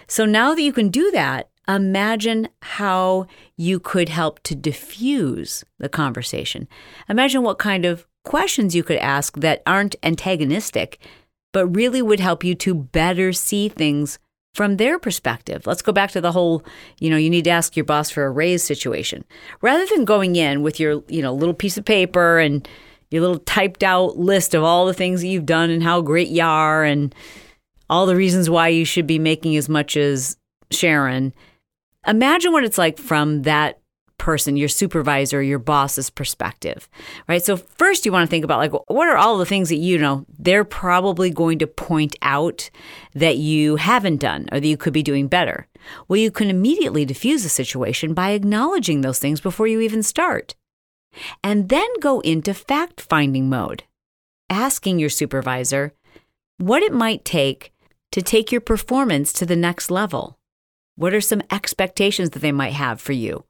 So 0.07 0.25
now 0.25 0.55
that 0.55 0.63
you 0.63 0.73
can 0.73 0.89
do 0.89 1.11
that, 1.13 1.49
imagine 1.67 2.49
how 2.63 3.27
you 3.57 3.81
could 3.81 4.09
help 4.09 4.43
to 4.45 4.55
diffuse 4.55 5.65
the 5.79 5.89
conversation. 5.89 6.69
Imagine 7.09 7.43
what 7.43 7.59
kind 7.59 7.85
of 7.85 8.07
questions 8.25 8.75
you 8.75 8.83
could 8.83 8.99
ask 8.99 9.39
that 9.41 9.63
aren't 9.67 9.97
antagonistic, 10.03 10.99
but 11.53 11.67
really 11.69 12.03
would 12.03 12.21
help 12.21 12.45
you 12.45 12.55
to 12.55 12.75
better 12.75 13.33
see 13.33 13.69
things 13.69 14.19
from 14.55 14.77
their 14.77 14.99
perspective. 14.99 15.67
Let's 15.67 15.83
go 15.83 15.93
back 15.93 16.13
to 16.13 16.21
the 16.21 16.33
whole, 16.33 16.65
you 16.99 17.11
know, 17.11 17.17
you 17.17 17.29
need 17.29 17.45
to 17.45 17.51
ask 17.51 17.77
your 17.77 17.85
boss 17.85 18.09
for 18.09 18.25
a 18.25 18.31
raise 18.31 18.63
situation. 18.63 19.25
Rather 19.61 19.85
than 19.87 20.05
going 20.05 20.37
in 20.37 20.63
with 20.63 20.81
your, 20.81 21.03
you 21.09 21.21
know, 21.21 21.35
little 21.35 21.55
piece 21.55 21.77
of 21.77 21.85
paper 21.85 22.39
and 22.39 22.67
your 23.11 23.21
little 23.21 23.41
typed 23.41 23.83
out 23.83 24.17
list 24.17 24.55
of 24.55 24.63
all 24.63 24.87
the 24.87 24.95
things 24.95 25.21
that 25.21 25.29
you've 25.29 25.47
done 25.47 25.71
and 25.71 25.83
how 25.83 26.01
great 26.01 26.29
you 26.29 26.43
are 26.43 26.85
and 26.85 27.15
all 27.91 28.07
the 28.07 28.17
reasons 28.17 28.49
why 28.49 28.69
you 28.69 28.85
should 28.85 29.07
be 29.07 29.19
making 29.19 29.57
as 29.57 29.69
much 29.69 29.97
as 29.97 30.37
Sharon. 30.71 31.35
Imagine 32.07 32.53
what 32.53 32.65
it's 32.65 32.79
like 32.79 32.99
from 32.99 33.43
that 33.43 33.81
person, 34.25 34.57
your 34.57 34.71
supervisor, 34.71 35.43
your 35.43 35.59
boss's 35.59 36.09
perspective, 36.09 36.89
right? 37.29 37.45
So 37.45 37.59
first 37.59 38.07
you 38.07 38.13
want 38.13 38.27
to 38.27 38.31
think 38.31 38.43
about 38.43 38.59
like 38.59 38.73
what 38.89 39.07
are 39.07 39.19
all 39.19 39.37
the 39.37 39.45
things 39.45 39.69
that 39.69 39.77
you 39.77 39.99
know 39.99 40.25
they're 40.39 40.65
probably 40.65 41.29
going 41.29 41.59
to 41.59 41.67
point 41.67 42.17
out 42.23 42.71
that 43.15 43.37
you 43.37 43.77
haven't 43.77 44.23
done 44.23 44.49
or 44.51 44.61
that 44.61 44.67
you 44.67 44.79
could 44.79 44.95
be 44.95 45.03
doing 45.03 45.29
better. 45.29 45.69
Well, 46.09 46.17
you 46.17 46.31
can 46.31 46.49
immediately 46.49 47.05
diffuse 47.05 47.43
the 47.43 47.51
situation 47.51 48.15
by 48.15 48.31
acknowledging 48.31 49.03
those 49.03 49.19
things 49.19 49.43
before 49.43 49.67
you 49.67 49.81
even 49.81 50.03
start. 50.03 50.55
And 51.43 51.69
then 51.69 51.89
go 52.01 52.21
into 52.21 52.55
fact-finding 52.55 53.51
mode, 53.51 53.85
asking 54.49 54.99
your 54.99 55.11
supervisor 55.11 55.93
what 56.57 56.83
it 56.83 56.95
might 56.95 57.27
take 57.27 57.75
to 58.11 58.23
take 58.23 58.51
your 58.51 58.63
performance 58.63 59.35
to 59.35 59.45
the 59.45 59.55
next 59.55 59.91
level. 59.91 60.39
What 60.97 61.13
are 61.13 61.21
some 61.21 61.43
expectations 61.51 62.31
that 62.31 62.39
they 62.39 62.53
might 62.53 62.73
have 62.73 63.03
for 63.03 63.13
you? 63.13 63.45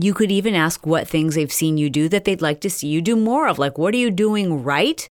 You 0.00 0.14
could 0.14 0.30
even 0.30 0.54
ask 0.54 0.86
what 0.86 1.08
things 1.08 1.34
they've 1.34 1.52
seen 1.52 1.76
you 1.76 1.90
do 1.90 2.08
that 2.08 2.24
they'd 2.24 2.42
like 2.42 2.60
to 2.60 2.70
see 2.70 2.86
you 2.88 3.02
do 3.02 3.16
more 3.16 3.48
of. 3.48 3.58
Like, 3.58 3.78
what 3.78 3.94
are 3.94 3.98
you 3.98 4.10
doing 4.10 4.62
right? 4.62 5.08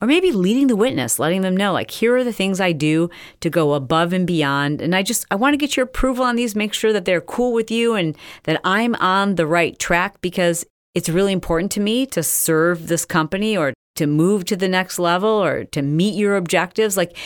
Or 0.00 0.08
maybe 0.08 0.32
leading 0.32 0.66
the 0.66 0.76
witness, 0.76 1.20
letting 1.20 1.42
them 1.42 1.56
know, 1.56 1.72
like, 1.72 1.90
here 1.90 2.16
are 2.16 2.24
the 2.24 2.32
things 2.32 2.60
I 2.60 2.72
do 2.72 3.10
to 3.40 3.48
go 3.48 3.74
above 3.74 4.12
and 4.12 4.26
beyond. 4.26 4.82
And 4.82 4.94
I 4.94 5.02
just, 5.02 5.24
I 5.30 5.36
want 5.36 5.54
to 5.54 5.58
get 5.58 5.76
your 5.76 5.84
approval 5.84 6.24
on 6.24 6.36
these, 6.36 6.56
make 6.56 6.74
sure 6.74 6.92
that 6.92 7.04
they're 7.04 7.20
cool 7.20 7.52
with 7.52 7.70
you 7.70 7.94
and 7.94 8.16
that 8.42 8.60
I'm 8.64 8.96
on 8.96 9.36
the 9.36 9.46
right 9.46 9.78
track 9.78 10.20
because 10.20 10.66
it's 10.94 11.08
really 11.08 11.32
important 11.32 11.70
to 11.72 11.80
me 11.80 12.04
to 12.06 12.22
serve 12.22 12.88
this 12.88 13.04
company 13.04 13.56
or 13.56 13.72
to 13.96 14.06
move 14.06 14.44
to 14.46 14.56
the 14.56 14.68
next 14.68 14.98
level 14.98 15.30
or 15.30 15.64
to 15.64 15.80
meet 15.80 16.14
your 16.14 16.36
objectives. 16.36 16.96
Like, 16.96 17.16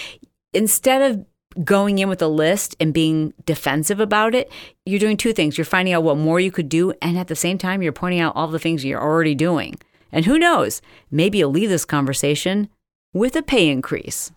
instead 0.52 1.10
of 1.10 1.24
going 1.64 1.98
in 1.98 2.08
with 2.08 2.22
a 2.22 2.28
list 2.28 2.76
and 2.80 2.94
being 2.94 3.34
defensive 3.44 4.00
about 4.00 4.34
it, 4.34 4.50
you're 4.86 5.00
doing 5.00 5.16
two 5.16 5.32
things. 5.32 5.58
You're 5.58 5.64
finding 5.64 5.94
out 5.94 6.02
what 6.02 6.16
more 6.16 6.40
you 6.40 6.50
could 6.50 6.68
do, 6.68 6.92
and 7.02 7.18
at 7.18 7.28
the 7.28 7.36
same 7.36 7.58
time, 7.58 7.82
you're 7.82 7.92
pointing 7.92 8.20
out 8.20 8.36
all 8.36 8.48
the 8.48 8.58
things 8.58 8.84
you're 8.84 9.02
already 9.02 9.34
doing. 9.34 9.76
And 10.12 10.24
who 10.24 10.38
knows, 10.38 10.80
maybe 11.10 11.38
you'll 11.38 11.50
leave 11.50 11.68
this 11.68 11.84
conversation 11.84 12.68
with 13.12 13.36
a 13.36 13.42
pay 13.42 13.68
increase. 13.68 14.30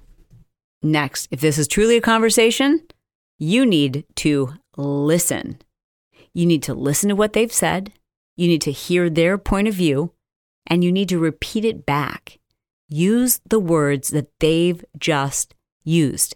Next, 0.84 1.28
if 1.32 1.40
this 1.42 1.58
is 1.58 1.68
truly 1.68 1.98
a 1.98 2.02
conversation, 2.02 2.82
you 3.38 3.66
need 3.66 4.06
to 4.16 4.56
listen. 4.76 5.60
You 6.34 6.46
need 6.46 6.64
to 6.64 6.74
listen 6.74 7.10
to 7.10 7.16
what 7.16 7.34
they've 7.34 7.52
said, 7.52 7.92
you 8.36 8.48
need 8.48 8.62
to 8.62 8.72
hear 8.72 9.10
their 9.10 9.38
point 9.38 9.68
of 9.68 9.74
view, 9.74 10.14
and 10.66 10.84
you 10.84 10.92
need 10.92 11.10
to 11.10 11.20
repeat 11.20 11.66
it 11.66 11.86
back. 11.86 12.40
Use 12.88 13.42
the 13.48 13.60
words 13.60 14.10
that 14.10 14.32
they've 14.40 14.84
just 14.98 15.54
used. 15.84 16.36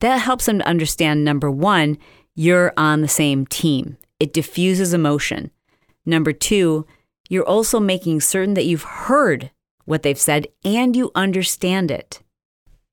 That 0.00 0.18
helps 0.18 0.46
them 0.46 0.58
to 0.58 0.68
understand 0.68 1.24
number 1.24 1.50
one, 1.50 1.98
you're 2.34 2.72
on 2.76 3.00
the 3.00 3.08
same 3.08 3.46
team. 3.46 3.96
It 4.20 4.32
diffuses 4.32 4.92
emotion. 4.92 5.50
Number 6.04 6.32
two, 6.32 6.86
you're 7.28 7.48
also 7.48 7.80
making 7.80 8.20
certain 8.20 8.54
that 8.54 8.66
you've 8.66 8.82
heard 8.82 9.50
what 9.84 10.02
they've 10.02 10.18
said 10.18 10.48
and 10.64 10.94
you 10.94 11.10
understand 11.14 11.90
it. 11.90 12.22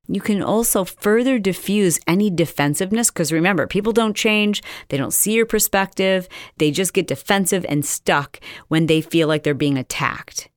You 0.07 0.19
can 0.19 0.41
also 0.41 0.83
further 0.83 1.39
diffuse 1.39 1.99
any 2.07 2.29
defensiveness 2.29 3.09
because 3.09 3.31
remember, 3.31 3.67
people 3.67 3.93
don't 3.93 4.15
change. 4.15 4.61
They 4.89 4.97
don't 4.97 5.13
see 5.13 5.33
your 5.33 5.45
perspective. 5.45 6.27
They 6.57 6.71
just 6.71 6.93
get 6.93 7.07
defensive 7.07 7.65
and 7.69 7.85
stuck 7.85 8.39
when 8.67 8.87
they 8.87 8.99
feel 8.99 9.27
like 9.27 9.43
they're 9.43 9.53
being 9.53 9.77
attacked. 9.77 10.49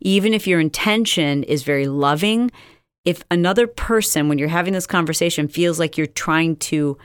Even 0.00 0.34
if 0.34 0.46
your 0.46 0.60
intention 0.60 1.42
is 1.44 1.62
very 1.62 1.86
loving, 1.86 2.50
if 3.04 3.24
another 3.30 3.66
person, 3.66 4.28
when 4.28 4.38
you're 4.38 4.48
having 4.48 4.72
this 4.72 4.86
conversation, 4.86 5.48
feels 5.48 5.78
like 5.78 5.98
you're 5.98 6.06
trying 6.06 6.56
to 6.56 6.96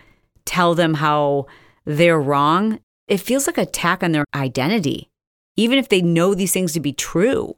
tell 0.45 0.75
them 0.75 0.95
how 0.95 1.47
they're 1.85 2.19
wrong, 2.19 2.79
it 3.07 3.17
feels 3.17 3.47
like 3.47 3.57
an 3.57 3.63
attack 3.63 4.03
on 4.03 4.11
their 4.11 4.25
identity, 4.35 5.09
even 5.55 5.79
if 5.79 5.89
they 5.89 6.01
know 6.01 6.33
these 6.33 6.51
things 6.51 6.73
to 6.73 6.79
be 6.79 6.93
true. 6.93 7.55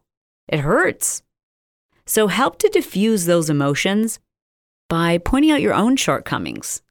It 0.47 0.59
hurts. 0.59 1.21
So 2.05 2.27
help 2.27 2.57
to 2.59 2.69
diffuse 2.69 3.25
those 3.25 3.49
emotions 3.49 4.19
by 4.87 5.19
pointing 5.19 5.51
out 5.51 5.61
your 5.61 5.73
own 5.73 5.95
shortcomings, 5.95 6.81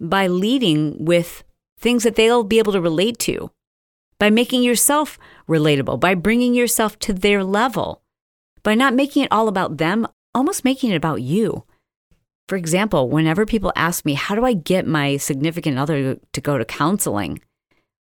by 0.00 0.26
leading 0.26 1.04
with 1.04 1.44
things 1.78 2.02
that 2.02 2.16
they'll 2.16 2.44
be 2.44 2.58
able 2.58 2.72
to 2.72 2.80
relate 2.80 3.18
to, 3.20 3.50
by 4.18 4.30
making 4.30 4.62
yourself 4.62 5.18
relatable, 5.48 6.00
by 6.00 6.14
bringing 6.14 6.54
yourself 6.54 6.98
to 6.98 7.12
their 7.12 7.44
level, 7.44 8.02
by 8.62 8.74
not 8.74 8.94
making 8.94 9.24
it 9.24 9.32
all 9.32 9.48
about 9.48 9.78
them, 9.78 10.06
almost 10.36 10.64
making 10.64 10.90
it 10.90 10.96
about 10.96 11.22
you. 11.22 11.64
For 12.48 12.56
example, 12.56 13.08
whenever 13.08 13.44
people 13.44 13.72
ask 13.74 14.04
me, 14.04 14.14
how 14.14 14.34
do 14.36 14.44
I 14.44 14.52
get 14.52 14.86
my 14.86 15.16
significant 15.16 15.78
other 15.78 16.18
to 16.32 16.40
go 16.40 16.58
to 16.58 16.64
counseling 16.64 17.40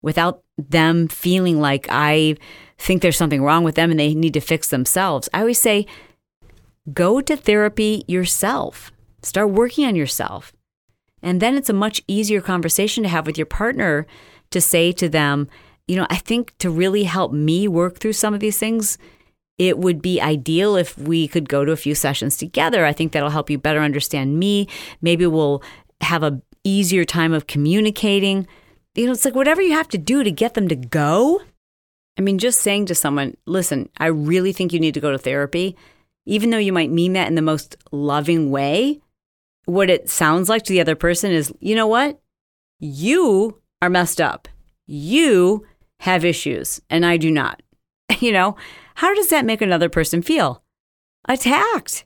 without 0.02 0.42
them 0.58 1.08
feeling 1.08 1.60
like 1.60 1.86
I 1.88 2.36
think 2.76 3.00
there's 3.00 3.16
something 3.16 3.42
wrong 3.42 3.64
with 3.64 3.76
them 3.76 3.90
and 3.90 3.98
they 3.98 4.14
need 4.14 4.34
to 4.34 4.40
fix 4.40 4.68
themselves, 4.68 5.30
I 5.32 5.40
always 5.40 5.60
say, 5.60 5.86
go 6.92 7.22
to 7.22 7.36
therapy 7.36 8.04
yourself. 8.06 8.92
Start 9.22 9.50
working 9.50 9.86
on 9.86 9.96
yourself. 9.96 10.52
And 11.22 11.40
then 11.40 11.56
it's 11.56 11.70
a 11.70 11.72
much 11.72 12.02
easier 12.06 12.42
conversation 12.42 13.02
to 13.04 13.08
have 13.08 13.26
with 13.26 13.38
your 13.38 13.46
partner 13.46 14.06
to 14.50 14.60
say 14.60 14.92
to 14.92 15.08
them, 15.08 15.48
you 15.88 15.96
know, 15.96 16.06
I 16.10 16.16
think 16.16 16.56
to 16.58 16.68
really 16.68 17.04
help 17.04 17.32
me 17.32 17.66
work 17.66 17.98
through 17.98 18.12
some 18.12 18.34
of 18.34 18.40
these 18.40 18.58
things, 18.58 18.98
it 19.58 19.78
would 19.78 20.02
be 20.02 20.20
ideal 20.20 20.76
if 20.76 20.98
we 20.98 21.28
could 21.28 21.48
go 21.48 21.64
to 21.64 21.72
a 21.72 21.76
few 21.76 21.94
sessions 21.94 22.36
together. 22.36 22.84
I 22.84 22.92
think 22.92 23.12
that'll 23.12 23.30
help 23.30 23.50
you 23.50 23.58
better 23.58 23.80
understand 23.80 24.38
me. 24.38 24.68
Maybe 25.00 25.26
we'll 25.26 25.62
have 26.00 26.22
a 26.22 26.42
easier 26.64 27.04
time 27.04 27.32
of 27.32 27.46
communicating. 27.46 28.46
You 28.94 29.06
know, 29.06 29.12
it's 29.12 29.24
like 29.24 29.34
whatever 29.34 29.62
you 29.62 29.72
have 29.72 29.88
to 29.88 29.98
do 29.98 30.24
to 30.24 30.30
get 30.30 30.54
them 30.54 30.68
to 30.68 30.76
go. 30.76 31.42
I 32.18 32.22
mean, 32.22 32.38
just 32.38 32.60
saying 32.60 32.86
to 32.86 32.94
someone, 32.94 33.36
listen, 33.46 33.88
I 33.98 34.06
really 34.06 34.52
think 34.52 34.72
you 34.72 34.80
need 34.80 34.94
to 34.94 35.00
go 35.00 35.12
to 35.12 35.18
therapy, 35.18 35.76
even 36.26 36.50
though 36.50 36.58
you 36.58 36.72
might 36.72 36.90
mean 36.90 37.12
that 37.14 37.28
in 37.28 37.34
the 37.34 37.42
most 37.42 37.76
loving 37.90 38.50
way, 38.50 39.00
what 39.66 39.90
it 39.90 40.08
sounds 40.08 40.48
like 40.48 40.62
to 40.64 40.72
the 40.72 40.80
other 40.80 40.94
person 40.94 41.32
is, 41.32 41.52
you 41.60 41.74
know 41.74 41.86
what? 41.86 42.20
You 42.80 43.60
are 43.82 43.90
messed 43.90 44.20
up. 44.20 44.48
You 44.86 45.66
have 46.00 46.24
issues, 46.24 46.80
and 46.90 47.06
I 47.06 47.16
do 47.16 47.30
not. 47.30 47.62
You 48.20 48.32
know, 48.32 48.56
how 48.94 49.14
does 49.14 49.28
that 49.28 49.44
make 49.44 49.60
another 49.62 49.88
person 49.88 50.22
feel? 50.22 50.62
Attacked. 51.28 52.04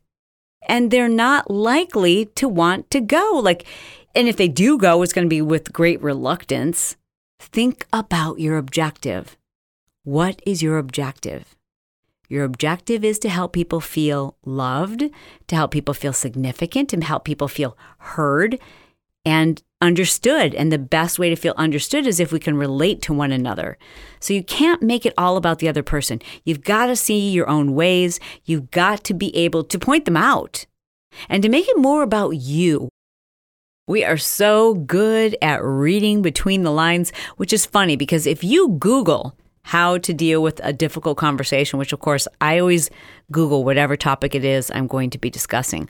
and 0.69 0.91
they're 0.91 1.09
not 1.09 1.51
likely 1.51 2.27
to 2.35 2.49
want 2.49 2.91
to 2.91 3.01
go. 3.01 3.41
Like, 3.43 3.65
and 4.15 4.29
if 4.29 4.37
they 4.37 4.49
do 4.49 4.77
go, 4.79 5.03
it's 5.03 5.13
going 5.13 5.27
to 5.27 5.29
be 5.29 5.43
with 5.43 5.73
great 5.73 6.03
reluctance. 6.03 6.97
Think 7.41 7.87
about 7.93 8.41
your 8.41 8.59
objective. 8.59 9.37
What 10.05 10.43
is 10.45 10.63
your 10.63 10.79
objective? 10.79 11.55
Your 12.29 12.45
objective 12.45 13.05
is 13.05 13.19
to 13.21 13.29
help 13.29 13.53
people 13.53 13.81
feel 13.81 14.37
loved, 14.45 15.05
to 15.47 15.57
help 15.57 15.71
people 15.71 15.95
feel 15.95 16.13
significant, 16.13 16.91
to 16.91 17.01
help 17.01 17.25
people 17.25 17.49
feel 17.49 17.77
heard 17.99 18.59
and 19.25 19.63
understood. 19.81 20.55
And 20.55 20.73
the 20.73 20.79
best 20.79 21.19
way 21.19 21.29
to 21.29 21.37
feel 21.37 21.55
understood 21.57 22.07
is 22.07 22.21
if 22.21 22.33
we 22.33 22.41
can 22.41 22.57
relate 22.57 23.03
to 23.03 23.13
one 23.13 23.33
another. 23.33 23.79
So 24.21 24.33
you 24.35 24.43
can't 24.43 24.83
make 24.83 25.07
it 25.07 25.15
all 25.17 25.37
about 25.37 25.59
the 25.59 25.69
other 25.69 25.83
person. 25.83 26.21
You've 26.45 26.65
got 26.65 26.87
to 26.87 26.97
see 26.97 27.31
your 27.31 27.49
own 27.49 27.75
ways. 27.75 28.19
You've 28.45 28.71
got 28.71 29.05
to 29.05 29.15
be 29.15 29.35
able 29.37 29.65
to 29.65 29.79
point 29.79 30.05
them 30.05 30.17
out 30.17 30.67
and 31.29 31.43
to 31.43 31.49
make 31.49 31.69
it 31.69 31.79
more 31.79 32.03
about 32.03 32.31
you. 32.31 32.89
We 33.87 34.05
are 34.05 34.19
so 34.19 34.75
good 34.75 35.37
at 35.41 35.65
reading 35.65 36.21
between 36.21 36.63
the 36.63 36.71
lines, 36.71 37.11
which 37.37 37.55
is 37.55 37.65
funny 37.65 37.97
because 37.97 38.27
if 38.27 38.45
you 38.45 38.69
Google 38.79 39.35
how 39.63 39.99
to 39.99 40.13
deal 40.13 40.43
with 40.43 40.61
a 40.63 40.73
difficult 40.73 41.17
conversation, 41.17 41.79
which 41.79 41.93
of 41.93 42.01
course 42.01 42.29
I 42.41 42.59
always 42.59 42.91
Google 43.33 43.65
whatever 43.65 43.97
topic 43.97 44.35
it 44.35 44.45
is 44.45 44.71
I'm 44.71 44.87
going 44.87 45.11
to 45.11 45.19
be 45.19 45.31
discussing, 45.31 45.89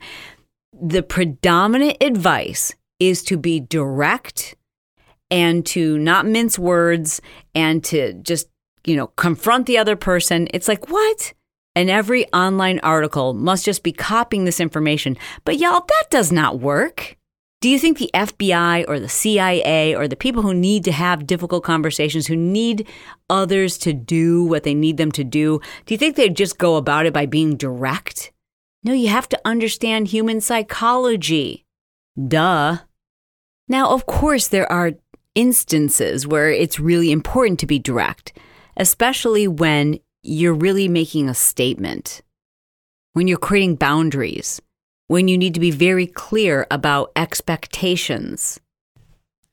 the 0.81 1.03
predominant 1.03 1.97
advice 2.01 2.73
is 3.01 3.23
to 3.25 3.37
be 3.37 3.61
direct 3.61 4.55
and 5.31 5.65
to 5.67 5.99
not 5.99 6.27
mince 6.27 6.59
words 6.59 7.21
and 7.55 7.85
to 7.85 8.15
just, 8.15 8.49
you 8.85 8.97
know, 8.97 9.09
confront 9.09 9.67
the 9.67 9.79
other 9.79 9.97
person. 9.97 10.49
It's 10.55 10.69
like, 10.69 10.89
what? 10.89 11.33
And 11.75 11.91
every 11.91 12.27
online 12.33 12.81
article 12.81 13.35
must 13.35 13.65
just 13.65 13.83
be 13.83 13.93
copying 13.93 14.45
this 14.45 14.61
information. 14.61 15.17
But 15.45 15.59
y'all, 15.59 15.85
that 15.87 16.11
does 16.11 16.33
not 16.33 16.59
work. 16.59 17.17
Do 17.61 17.69
you 17.69 17.79
think 17.79 17.99
the 17.99 18.11
FBI 18.15 18.85
or 18.87 19.01
the 19.01 19.09
CIA 19.09 19.95
or 19.95 20.07
the 20.07 20.17
people 20.17 20.43
who 20.43 20.55
need 20.55 20.85
to 20.85 20.93
have 20.93 21.27
difficult 21.27 21.65
conversations, 21.65 22.29
who 22.29 22.37
need 22.37 22.87
others 23.29 23.79
to 23.79 23.93
do 23.93 24.45
what 24.45 24.63
they 24.63 24.75
need 24.75 24.97
them 24.97 25.11
to 25.13 25.25
do, 25.25 25.61
do 25.85 25.95
you 25.95 25.99
think 25.99 26.15
they'd 26.15 26.37
just 26.37 26.59
go 26.59 26.77
about 26.77 27.07
it 27.07 27.13
by 27.13 27.27
being 27.27 27.57
direct? 27.57 28.33
No, 28.85 28.93
you 28.93 29.09
have 29.09 29.29
to 29.31 29.41
understand 29.45 30.09
human 30.09 30.41
psychology. 30.41 31.67
Duh. 32.29 32.79
Now, 33.69 33.91
of 33.91 34.07
course, 34.07 34.49
there 34.49 34.71
are 34.73 34.93
instances 35.35 36.27
where 36.27 36.51
it's 36.51 36.81
really 36.81 37.13
important 37.13 37.61
to 37.61 37.67
be 37.67 37.79
direct, 37.79 38.33
especially 38.77 39.47
when 39.47 39.99
you're 40.23 40.55
really 40.55 40.89
making 40.89 41.29
a 41.29 41.35
statement, 41.35 42.23
when 43.13 43.29
you're 43.29 43.39
creating 43.39 43.77
boundaries, 43.77 44.61
when 45.09 45.29
you 45.29 45.37
need 45.37 45.55
to 45.55 45.61
be 45.61 45.71
very 45.71 46.07
clear 46.07 46.67
about 46.71 47.13
expectations. 47.15 48.59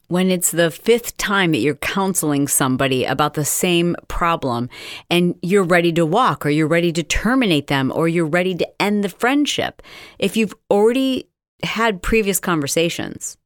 When 0.08 0.30
it's 0.30 0.52
the 0.52 0.70
fifth 0.70 1.18
time 1.18 1.52
that 1.52 1.60
you're 1.60 1.76
counseling 1.76 2.48
somebody 2.48 3.06
about 3.06 3.34
the 3.34 3.44
same 3.44 3.96
problem 4.08 4.70
and 5.10 5.36
you're 5.42 5.64
ready 5.64 5.92
to 5.94 6.06
walk 6.06 6.46
or 6.46 6.50
you're 6.50 6.68
ready 6.68 6.92
to 6.94 7.02
terminate 7.04 7.68
them 7.68 7.92
or 7.94 8.08
you're 8.08 8.26
ready 8.28 8.54
to 8.56 8.82
end 8.82 9.04
the 9.04 9.10
friendship, 9.10 9.82
if 10.20 10.38
you've 10.38 10.54
already 10.70 11.28
had 11.64 12.04
previous 12.04 12.40
conversations, 12.40 13.38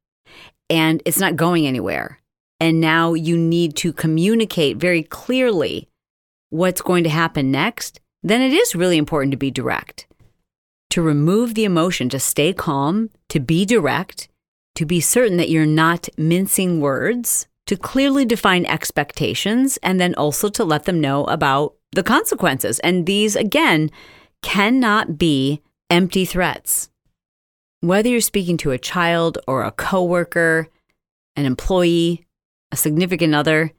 and 0.69 1.01
it's 1.05 1.19
not 1.19 1.35
going 1.35 1.65
anywhere. 1.65 2.19
And 2.59 2.81
now 2.81 3.13
you 3.13 3.37
need 3.37 3.75
to 3.77 3.93
communicate 3.93 4.77
very 4.77 5.03
clearly 5.03 5.87
what's 6.49 6.81
going 6.81 7.03
to 7.03 7.09
happen 7.09 7.51
next, 7.51 7.99
then 8.21 8.41
it 8.41 8.53
is 8.53 8.75
really 8.75 8.97
important 8.97 9.31
to 9.31 9.37
be 9.37 9.51
direct. 9.51 10.07
To 10.91 11.01
remove 11.01 11.53
the 11.53 11.65
emotion, 11.65 12.09
to 12.09 12.19
stay 12.19 12.51
calm, 12.53 13.09
to 13.29 13.39
be 13.39 13.65
direct, 13.65 14.27
to 14.75 14.85
be 14.85 14.99
certain 14.99 15.37
that 15.37 15.49
you're 15.49 15.65
not 15.65 16.09
mincing 16.17 16.81
words, 16.81 17.47
to 17.67 17.77
clearly 17.77 18.25
define 18.25 18.65
expectations, 18.65 19.77
and 19.83 19.99
then 19.99 20.15
also 20.15 20.49
to 20.49 20.63
let 20.63 20.85
them 20.85 20.99
know 20.99 21.25
about 21.25 21.75
the 21.91 22.03
consequences. 22.03 22.79
And 22.79 23.05
these, 23.05 23.35
again, 23.35 23.91
cannot 24.41 25.17
be 25.17 25.61
empty 25.89 26.25
threats. 26.25 26.89
Whether 27.81 28.09
you're 28.09 28.19
speaking 28.19 28.57
to 28.57 28.71
a 28.71 28.77
child 28.77 29.37
or 29.47 29.63
a 29.63 29.71
coworker, 29.71 30.67
an 31.37 31.45
employee, 31.45 32.25
a 32.73 32.75
significant 32.75 33.33
other, 33.33 33.71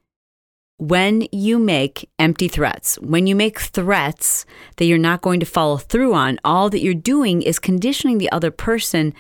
when 0.79 1.29
you 1.33 1.59
make 1.59 2.09
empty 2.19 2.49
threats, 2.49 2.99
when 3.01 3.27
you 3.27 3.37
make 3.37 3.61
threats 3.61 4.47
that 4.79 4.87
you're 4.87 4.97
not 4.97 5.21
going 5.21 5.39
to 5.41 5.47
follow 5.47 5.77
through 5.77 6.15
on, 6.15 6.39
all 6.43 6.71
that 6.71 6.81
you're 6.81 6.95
doing 6.95 7.43
is 7.43 7.59
conditioning 7.59 8.17
the 8.17 8.33
other 8.33 8.51
person 8.51 9.13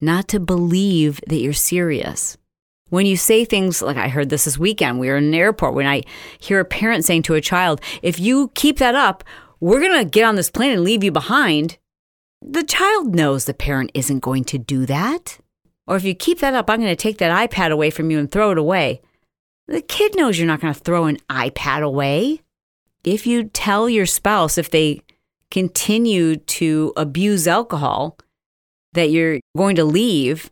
not 0.00 0.28
to 0.28 0.38
believe 0.38 1.20
that 1.26 1.40
you're 1.40 1.52
serious. 1.52 2.38
When 2.90 3.06
you 3.06 3.16
say 3.16 3.44
things 3.44 3.82
like 3.82 3.96
I 3.96 4.06
heard 4.06 4.28
this 4.28 4.44
this 4.44 4.56
weekend, 4.56 5.00
we 5.00 5.08
were 5.08 5.16
in 5.16 5.24
an 5.24 5.34
airport, 5.34 5.74
when 5.74 5.88
I 5.88 6.02
hear 6.38 6.60
a 6.60 6.64
parent 6.64 7.04
saying 7.04 7.22
to 7.24 7.34
a 7.34 7.40
child, 7.40 7.80
if 8.00 8.20
you 8.20 8.52
keep 8.54 8.78
that 8.78 8.94
up, 8.94 9.24
we're 9.58 9.80
going 9.80 10.04
to 10.04 10.08
get 10.08 10.24
on 10.24 10.36
this 10.36 10.50
plane 10.50 10.70
and 10.72 10.84
leave 10.84 11.02
you 11.02 11.10
behind. 11.10 11.78
The 12.42 12.64
child 12.64 13.14
knows 13.14 13.44
the 13.44 13.54
parent 13.54 13.90
isn't 13.94 14.20
going 14.20 14.44
to 14.44 14.58
do 14.58 14.86
that. 14.86 15.38
Or 15.86 15.96
if 15.96 16.04
you 16.04 16.14
keep 16.14 16.38
that 16.38 16.54
up, 16.54 16.70
I'm 16.70 16.80
going 16.80 16.90
to 16.90 16.96
take 16.96 17.18
that 17.18 17.50
iPad 17.50 17.70
away 17.70 17.90
from 17.90 18.10
you 18.10 18.18
and 18.18 18.30
throw 18.30 18.52
it 18.52 18.58
away. 18.58 19.02
The 19.66 19.82
kid 19.82 20.16
knows 20.16 20.38
you're 20.38 20.46
not 20.46 20.60
going 20.60 20.74
to 20.74 20.80
throw 20.80 21.04
an 21.04 21.18
iPad 21.28 21.82
away. 21.82 22.40
If 23.04 23.26
you 23.26 23.44
tell 23.44 23.88
your 23.88 24.06
spouse 24.06 24.58
if 24.58 24.70
they 24.70 25.02
continue 25.50 26.36
to 26.36 26.92
abuse 26.96 27.46
alcohol 27.46 28.18
that 28.92 29.10
you're 29.10 29.40
going 29.56 29.76
to 29.76 29.84
leave 29.84 30.50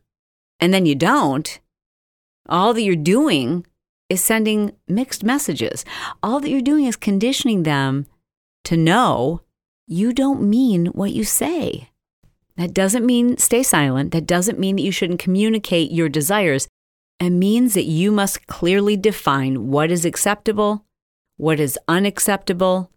and 0.60 0.74
then 0.74 0.86
you 0.86 0.94
don't, 0.94 1.58
all 2.48 2.74
that 2.74 2.82
you're 2.82 2.96
doing 2.96 3.66
is 4.08 4.22
sending 4.22 4.72
mixed 4.88 5.22
messages. 5.22 5.84
All 6.22 6.40
that 6.40 6.50
you're 6.50 6.60
doing 6.60 6.86
is 6.86 6.96
conditioning 6.96 7.62
them 7.62 8.06
to 8.64 8.76
know 8.76 9.42
you 9.88 10.12
don't 10.12 10.42
mean 10.42 10.86
what 10.88 11.12
you 11.12 11.24
say. 11.24 11.88
That 12.56 12.74
doesn't 12.74 13.06
mean 13.06 13.38
stay 13.38 13.62
silent. 13.62 14.12
That 14.12 14.26
doesn't 14.26 14.58
mean 14.58 14.76
that 14.76 14.82
you 14.82 14.92
shouldn't 14.92 15.18
communicate 15.18 15.90
your 15.90 16.10
desires. 16.10 16.68
It 17.18 17.30
means 17.30 17.72
that 17.72 17.84
you 17.84 18.12
must 18.12 18.46
clearly 18.46 18.96
define 18.96 19.68
what 19.68 19.90
is 19.90 20.04
acceptable, 20.04 20.84
what 21.38 21.58
is 21.58 21.78
unacceptable, 21.88 22.90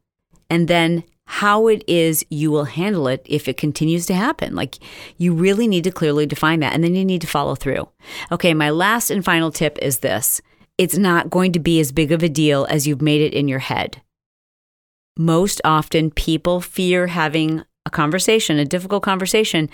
and 0.50 0.68
then 0.68 1.06
how 1.26 1.68
it 1.68 1.84
is 1.88 2.26
you 2.30 2.52
will 2.52 2.66
handle 2.66 3.08
it 3.08 3.26
if 3.26 3.48
it 3.48 3.56
continues 3.56 4.06
to 4.08 4.14
happen. 4.14 4.54
Like 4.54 4.76
you 5.18 5.34
really 5.34 5.70
need 5.70 5.86
to 5.86 5.92
clearly 5.92 6.26
define 6.26 6.60
that 6.60 6.74
and 6.74 6.84
then 6.84 6.94
you 6.94 7.06
need 7.06 7.22
to 7.22 7.28
follow 7.28 7.56
through. 7.56 7.88
Okay, 8.34 8.54
my 8.54 8.70
last 8.70 9.10
and 9.10 9.24
final 9.24 9.50
tip 9.50 9.78
is 9.82 10.00
this 10.00 10.42
it's 10.78 10.98
not 10.98 11.30
going 11.30 11.54
to 11.54 11.60
be 11.60 11.80
as 11.80 11.94
big 11.94 12.12
of 12.12 12.22
a 12.22 12.30
deal 12.30 12.68
as 12.70 12.86
you've 12.86 13.02
made 13.02 13.22
it 13.22 13.34
in 13.34 13.48
your 13.48 13.60
head 13.60 14.02
most 15.18 15.62
often 15.64 16.12
people 16.12 16.62
fear 16.62 17.08
having 17.08 17.64
a 17.86 17.90
conversation, 17.90 18.58
a 18.58 18.66
difficult 18.66 19.04
conversation, 19.04 19.70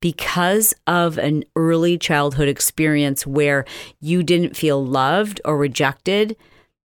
because 0.00 0.74
of 0.86 1.18
an 1.18 1.44
early 1.56 1.98
childhood 1.98 2.48
experience 2.48 3.26
where 3.26 3.64
you 4.00 4.22
didn't 4.22 4.56
feel 4.56 4.84
loved 4.84 5.40
or 5.44 5.58
rejected 5.58 6.36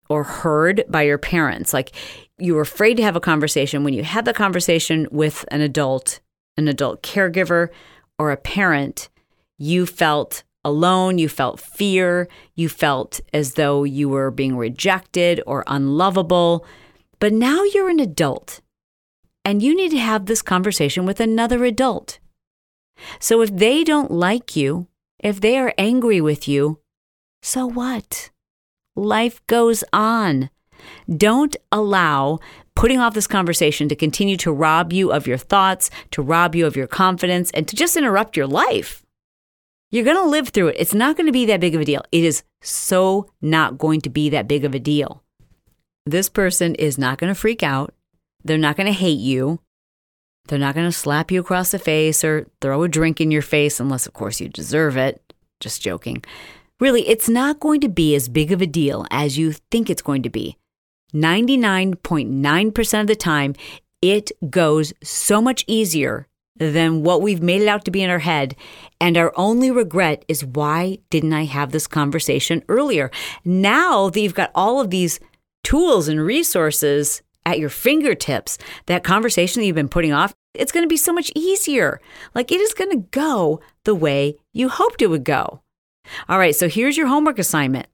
or 0.10 0.24
heard 0.24 0.84
by 0.90 1.02
your 1.04 1.18
parents. 1.18 1.74
Like 1.74 1.96
you 2.38 2.56
were 2.56 2.62
afraid 2.62 2.98
to 2.98 3.04
have 3.04 3.16
a 3.16 3.22
conversation. 3.22 3.84
When 3.84 3.94
you 3.94 4.04
had 4.04 4.26
the 4.26 4.34
conversation 4.34 5.08
with 5.12 5.46
an 5.50 5.62
adult, 5.62 6.20
an 6.58 6.68
adult 6.68 7.02
caregiver, 7.02 7.70
or 8.20 8.32
a 8.32 8.38
parent, 8.38 9.10
you 9.58 9.86
felt 9.86 10.44
alone, 10.64 11.18
you 11.18 11.30
felt 11.30 11.60
fear, 11.60 12.28
you 12.56 12.68
felt 12.70 13.20
as 13.34 13.54
though 13.54 13.84
you 13.84 14.10
were 14.10 14.32
being 14.32 14.58
rejected 14.58 15.42
or 15.46 15.64
unlovable. 15.68 16.66
But 17.20 17.34
now 17.34 17.64
you're 17.64 17.90
an 17.90 18.00
adult 18.00 18.62
and 19.44 19.62
you 19.62 19.76
need 19.76 19.92
to 19.92 20.00
have 20.00 20.26
this 20.26 20.42
conversation 20.42 21.06
with 21.06 21.20
another 21.20 21.64
adult. 21.64 22.20
So 23.20 23.42
if 23.42 23.56
they 23.56 23.84
don't 23.84 24.12
like 24.12 24.56
you, 24.56 24.88
if 25.20 25.40
they 25.40 25.58
are 25.58 25.74
angry 25.78 26.20
with 26.20 26.48
you, 26.48 26.80
so 27.42 27.66
what? 27.66 28.32
Life 28.96 29.46
goes 29.48 29.84
on. 29.94 30.50
Don't 31.10 31.56
allow 31.72 32.40
putting 32.76 33.00
off 33.00 33.14
this 33.14 33.28
conversation 33.28 33.88
to 33.88 33.96
continue 33.96 34.38
to 34.38 34.52
rob 34.52 34.92
you 34.92 35.12
of 35.12 35.28
your 35.28 35.38
thoughts, 35.38 35.90
to 36.12 36.22
rob 36.22 36.56
you 36.56 36.66
of 36.66 36.76
your 36.76 36.88
confidence, 36.88 37.52
and 37.52 37.68
to 37.68 37.76
just 37.76 37.96
interrupt 37.96 38.36
your 38.36 38.48
life. 38.48 39.06
You're 39.92 40.04
going 40.04 40.18
to 40.18 40.26
live 40.26 40.50
through 40.50 40.70
it. 40.70 40.78
It's 40.80 40.94
not 40.94 41.16
going 41.16 41.28
to 41.28 41.32
be 41.32 41.46
that 41.46 41.60
big 41.60 41.76
of 41.76 41.82
a 41.82 41.86
deal. 41.86 42.04
It 42.12 42.24
is 42.24 42.44
so 42.62 43.30
not 43.42 43.78
going 43.78 44.02
to 44.02 44.10
be 44.10 44.30
that 44.30 44.48
big 44.48 44.66
of 44.66 44.76
a 44.76 44.80
deal 44.80 45.24
this 46.06 46.30
person 46.30 46.76
is 46.76 46.98
not 46.98 47.18
going 47.18 47.34
to 47.34 47.40
freak 47.40 47.64
out. 47.64 47.94
They're 48.44 48.58
not 48.58 48.78
going 48.78 48.88
to 48.88 48.94
hate 48.94 49.20
you. 49.20 49.60
They're 50.48 50.60
not 50.60 50.76
going 50.76 50.88
to 50.88 50.92
slap 50.92 51.32
you 51.32 51.40
across 51.40 51.72
the 51.72 51.80
face 51.80 52.24
or 52.24 52.48
throw 52.62 52.84
a 52.84 52.88
drink 52.88 53.20
in 53.20 53.32
your 53.32 53.42
face, 53.42 53.80
unless, 53.80 54.06
of 54.06 54.14
course, 54.14 54.40
you 54.40 54.48
deserve 54.48 54.96
it. 54.96 55.34
Just 55.60 55.82
joking. 55.82 56.24
Really, 56.80 57.08
it's 57.08 57.28
not 57.28 57.60
going 57.60 57.82
to 57.82 57.90
be 57.90 58.14
as 58.16 58.30
big 58.30 58.52
of 58.52 58.62
a 58.62 58.68
deal 58.68 59.08
as 59.10 59.38
you 59.38 59.54
think 59.72 59.90
it's 59.90 60.04
going 60.04 60.22
to 60.24 60.30
be. 60.30 60.58
99.9% 61.14 63.02
of 63.02 63.08
the 63.08 63.16
time, 63.16 63.56
it 64.02 64.32
goes 64.50 64.94
so 65.02 65.42
much 65.42 65.64
easier 65.66 66.28
than 66.58 67.04
what 67.04 67.22
we've 67.22 67.42
made 67.42 67.62
it 67.62 67.68
out 67.68 67.86
to 67.86 67.92
be 67.92 68.04
in 68.04 68.10
our 68.10 68.20
head. 68.20 68.56
And 69.02 69.18
our 69.18 69.34
only 69.36 69.72
regret 69.72 70.24
is 70.28 70.46
why 70.46 71.00
didn't 71.10 71.34
I 71.34 71.46
have 71.46 71.72
this 71.72 71.88
conversation 71.88 72.64
earlier? 72.70 73.10
Now 73.44 74.10
that 74.10 74.20
you've 74.20 74.36
got 74.36 74.52
all 74.54 74.80
of 74.80 74.90
these 74.90 75.20
tools 75.66 76.08
and 76.08 76.22
resources 76.22 77.22
at 77.46 77.60
your 77.60 77.70
fingertips, 77.70 78.58
that 78.86 79.04
conversation 79.04 79.60
that 79.60 79.66
you've 79.66 79.76
been 79.76 79.90
putting 79.90 80.14
off, 80.14 80.34
it's 80.54 80.72
going 80.72 80.84
to 80.84 80.90
be 80.90 80.96
so 80.96 81.12
much 81.12 81.32
easier. 81.36 82.00
Like 82.34 82.52
it 82.52 82.62
is 82.62 82.74
going 82.74 82.92
to 82.92 83.08
go 83.12 83.60
the 83.84 83.96
way 83.96 84.38
you 84.54 84.70
hoped 84.70 85.02
it 85.02 85.08
would 85.08 85.24
go. 85.24 85.62
All 86.30 86.40
right, 86.40 86.56
so 86.56 86.70
here's 86.70 86.96
your 86.96 87.08
homework 87.08 87.40
assignment. 87.40 87.88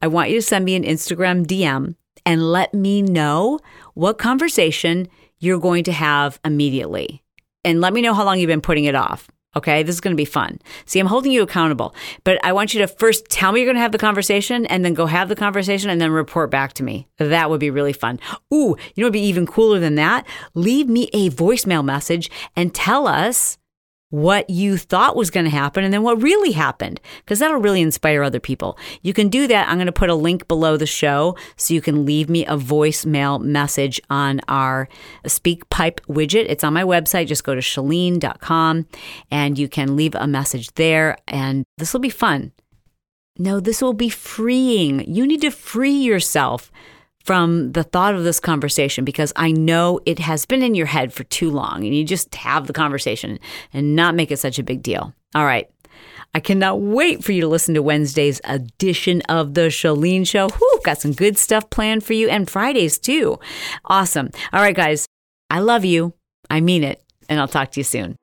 I 0.00 0.06
want 0.08 0.30
you 0.30 0.36
to 0.36 0.42
send 0.42 0.64
me 0.64 0.74
an 0.74 0.84
Instagram 0.84 1.46
DM 1.46 1.94
and 2.24 2.50
let 2.50 2.72
me 2.74 3.02
know 3.02 3.60
what 3.94 4.18
conversation 4.18 5.06
you're 5.38 5.60
going 5.60 5.84
to 5.84 5.92
have 5.92 6.40
immediately. 6.44 7.22
And 7.62 7.80
let 7.80 7.92
me 7.92 8.00
know 8.00 8.14
how 8.14 8.24
long 8.24 8.38
you've 8.38 8.48
been 8.48 8.60
putting 8.60 8.84
it 8.84 8.94
off. 8.94 9.28
Okay, 9.56 9.82
this 9.82 9.94
is 9.94 10.00
going 10.02 10.14
to 10.14 10.20
be 10.20 10.26
fun. 10.26 10.60
See, 10.84 11.00
I'm 11.00 11.06
holding 11.06 11.32
you 11.32 11.42
accountable, 11.42 11.94
but 12.24 12.38
I 12.44 12.52
want 12.52 12.74
you 12.74 12.80
to 12.80 12.86
first 12.86 13.30
tell 13.30 13.52
me 13.52 13.60
you're 13.60 13.66
going 13.66 13.76
to 13.76 13.80
have 13.80 13.92
the 13.92 13.98
conversation 13.98 14.66
and 14.66 14.84
then 14.84 14.92
go 14.92 15.06
have 15.06 15.30
the 15.30 15.34
conversation 15.34 15.88
and 15.88 15.98
then 15.98 16.10
report 16.10 16.50
back 16.50 16.74
to 16.74 16.82
me. 16.82 17.08
That 17.16 17.48
would 17.48 17.60
be 17.60 17.70
really 17.70 17.94
fun. 17.94 18.20
Ooh, 18.52 18.76
you 18.94 19.02
know 19.02 19.04
what 19.04 19.04
would 19.04 19.12
be 19.14 19.20
even 19.20 19.46
cooler 19.46 19.80
than 19.80 19.94
that? 19.94 20.26
Leave 20.54 20.88
me 20.88 21.08
a 21.14 21.30
voicemail 21.30 21.82
message 21.82 22.30
and 22.54 22.74
tell 22.74 23.08
us 23.08 23.56
what 24.10 24.48
you 24.48 24.76
thought 24.76 25.16
was 25.16 25.30
going 25.30 25.44
to 25.44 25.50
happen 25.50 25.82
and 25.82 25.92
then 25.92 26.02
what 26.02 26.22
really 26.22 26.52
happened, 26.52 27.00
because 27.18 27.40
that'll 27.40 27.60
really 27.60 27.80
inspire 27.80 28.22
other 28.22 28.38
people. 28.38 28.78
You 29.02 29.12
can 29.12 29.28
do 29.28 29.46
that. 29.48 29.68
I'm 29.68 29.76
going 29.76 29.86
to 29.86 29.92
put 29.92 30.10
a 30.10 30.14
link 30.14 30.46
below 30.46 30.76
the 30.76 30.86
show 30.86 31.36
so 31.56 31.74
you 31.74 31.80
can 31.80 32.06
leave 32.06 32.28
me 32.28 32.46
a 32.46 32.56
voicemail 32.56 33.40
message 33.40 34.00
on 34.08 34.40
our 34.48 34.88
SpeakPipe 35.24 36.00
widget. 36.08 36.46
It's 36.48 36.62
on 36.62 36.72
my 36.72 36.84
website. 36.84 37.26
Just 37.26 37.44
go 37.44 37.54
to 37.54 37.60
chalene.com 37.60 38.86
and 39.30 39.58
you 39.58 39.68
can 39.68 39.96
leave 39.96 40.14
a 40.14 40.26
message 40.26 40.72
there, 40.74 41.16
and 41.26 41.64
this 41.78 41.92
will 41.92 42.00
be 42.00 42.10
fun. 42.10 42.52
No, 43.38 43.60
this 43.60 43.82
will 43.82 43.92
be 43.92 44.08
freeing. 44.08 45.12
You 45.12 45.26
need 45.26 45.42
to 45.42 45.50
free 45.50 45.90
yourself 45.92 46.70
from 47.26 47.72
the 47.72 47.82
thought 47.82 48.14
of 48.14 48.22
this 48.22 48.38
conversation 48.38 49.04
because 49.04 49.32
I 49.34 49.50
know 49.50 49.98
it 50.06 50.20
has 50.20 50.46
been 50.46 50.62
in 50.62 50.76
your 50.76 50.86
head 50.86 51.12
for 51.12 51.24
too 51.24 51.50
long 51.50 51.84
and 51.84 51.94
you 51.94 52.04
just 52.04 52.34
have 52.36 52.68
the 52.68 52.72
conversation 52.72 53.40
and 53.72 53.96
not 53.96 54.14
make 54.14 54.30
it 54.30 54.38
such 54.38 54.60
a 54.60 54.62
big 54.62 54.82
deal. 54.82 55.12
All 55.34 55.44
right. 55.44 55.68
I 56.34 56.40
cannot 56.40 56.80
wait 56.80 57.24
for 57.24 57.32
you 57.32 57.40
to 57.40 57.48
listen 57.48 57.74
to 57.74 57.82
Wednesday's 57.82 58.40
edition 58.44 59.22
of 59.22 59.54
The 59.54 59.62
Chalene 59.62 60.26
Show. 60.26 60.48
Whew, 60.48 60.80
got 60.84 61.00
some 61.00 61.12
good 61.12 61.36
stuff 61.36 61.68
planned 61.68 62.04
for 62.04 62.12
you 62.12 62.28
and 62.28 62.48
Fridays 62.48 62.98
too. 62.98 63.40
Awesome. 63.86 64.30
All 64.52 64.60
right, 64.60 64.76
guys. 64.76 65.06
I 65.50 65.60
love 65.60 65.84
you. 65.84 66.14
I 66.48 66.60
mean 66.60 66.84
it. 66.84 67.02
And 67.28 67.40
I'll 67.40 67.48
talk 67.48 67.72
to 67.72 67.80
you 67.80 67.84
soon. 67.84 68.16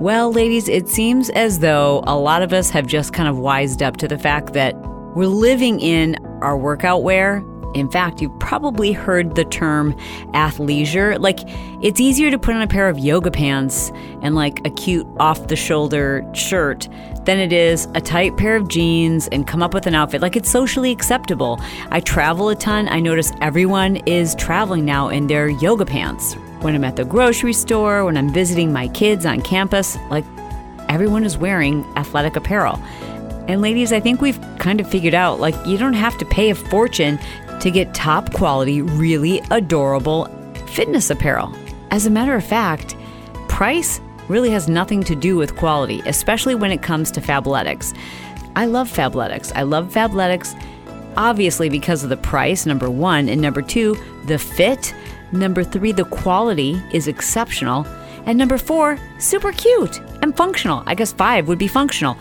Well, 0.00 0.32
ladies, 0.32 0.68
it 0.68 0.88
seems 0.88 1.30
as 1.30 1.60
though 1.60 2.02
a 2.06 2.16
lot 2.16 2.42
of 2.42 2.52
us 2.52 2.68
have 2.70 2.86
just 2.86 3.12
kind 3.12 3.28
of 3.28 3.38
wised 3.38 3.82
up 3.82 3.96
to 3.98 4.08
the 4.08 4.18
fact 4.18 4.52
that 4.52 4.74
we're 5.14 5.28
living 5.28 5.80
in 5.80 6.16
our 6.42 6.56
workout 6.56 7.02
wear. 7.02 7.44
In 7.74 7.90
fact, 7.90 8.22
you've 8.22 8.38
probably 8.38 8.92
heard 8.92 9.34
the 9.34 9.44
term 9.44 9.94
athleisure. 10.32 11.18
Like, 11.18 11.40
it's 11.82 11.98
easier 12.00 12.30
to 12.30 12.38
put 12.38 12.54
on 12.54 12.62
a 12.62 12.68
pair 12.68 12.88
of 12.88 13.00
yoga 13.00 13.32
pants 13.32 13.90
and 14.22 14.36
like 14.36 14.64
a 14.64 14.70
cute 14.70 15.06
off 15.18 15.48
the 15.48 15.56
shoulder 15.56 16.24
shirt 16.34 16.88
than 17.24 17.38
it 17.38 17.52
is 17.52 17.88
a 17.94 18.00
tight 18.00 18.36
pair 18.36 18.54
of 18.54 18.68
jeans 18.68 19.26
and 19.28 19.46
come 19.46 19.60
up 19.60 19.74
with 19.74 19.88
an 19.88 19.94
outfit. 19.94 20.20
Like, 20.22 20.36
it's 20.36 20.48
socially 20.48 20.92
acceptable. 20.92 21.58
I 21.90 21.98
travel 21.98 22.48
a 22.48 22.54
ton. 22.54 22.88
I 22.88 23.00
notice 23.00 23.32
everyone 23.40 23.96
is 24.06 24.36
traveling 24.36 24.84
now 24.84 25.08
in 25.08 25.26
their 25.26 25.48
yoga 25.48 25.84
pants. 25.84 26.34
When 26.60 26.76
I'm 26.76 26.84
at 26.84 26.94
the 26.96 27.04
grocery 27.04 27.52
store, 27.52 28.04
when 28.04 28.16
I'm 28.16 28.32
visiting 28.32 28.72
my 28.72 28.88
kids 28.88 29.26
on 29.26 29.42
campus, 29.42 29.98
like, 30.10 30.24
everyone 30.88 31.24
is 31.24 31.36
wearing 31.36 31.84
athletic 31.96 32.36
apparel. 32.36 32.80
And 33.48 33.60
ladies, 33.60 33.92
I 33.92 34.00
think 34.00 34.20
we've 34.20 34.40
kind 34.58 34.80
of 34.80 34.90
figured 34.90 35.14
out 35.14 35.40
like 35.40 35.54
you 35.66 35.76
don't 35.76 35.94
have 35.94 36.16
to 36.18 36.24
pay 36.24 36.50
a 36.50 36.54
fortune 36.54 37.18
to 37.60 37.70
get 37.70 37.94
top 37.94 38.32
quality, 38.32 38.82
really 38.82 39.40
adorable 39.50 40.26
fitness 40.68 41.10
apparel. 41.10 41.54
As 41.90 42.06
a 42.06 42.10
matter 42.10 42.34
of 42.34 42.44
fact, 42.44 42.96
price 43.48 44.00
really 44.28 44.50
has 44.50 44.68
nothing 44.68 45.02
to 45.04 45.14
do 45.14 45.36
with 45.36 45.56
quality, 45.56 46.02
especially 46.06 46.54
when 46.54 46.70
it 46.70 46.82
comes 46.82 47.10
to 47.12 47.20
Fabletics. 47.20 47.96
I 48.56 48.66
love 48.66 48.90
Fabletics. 48.90 49.52
I 49.54 49.62
love 49.62 49.92
Fabletics 49.92 50.58
obviously 51.16 51.68
because 51.68 52.02
of 52.02 52.10
the 52.10 52.16
price, 52.16 52.66
number 52.66 52.90
one, 52.90 53.28
and 53.28 53.40
number 53.40 53.62
two, 53.62 53.96
the 54.26 54.38
fit. 54.38 54.94
Number 55.32 55.64
three, 55.64 55.92
the 55.92 56.04
quality 56.04 56.80
is 56.92 57.08
exceptional. 57.08 57.86
And 58.26 58.38
number 58.38 58.58
four, 58.58 58.98
super 59.18 59.52
cute 59.52 60.00
and 60.22 60.36
functional. 60.36 60.82
I 60.86 60.94
guess 60.94 61.12
five 61.12 61.48
would 61.48 61.58
be 61.58 61.68
functional. 61.68 62.16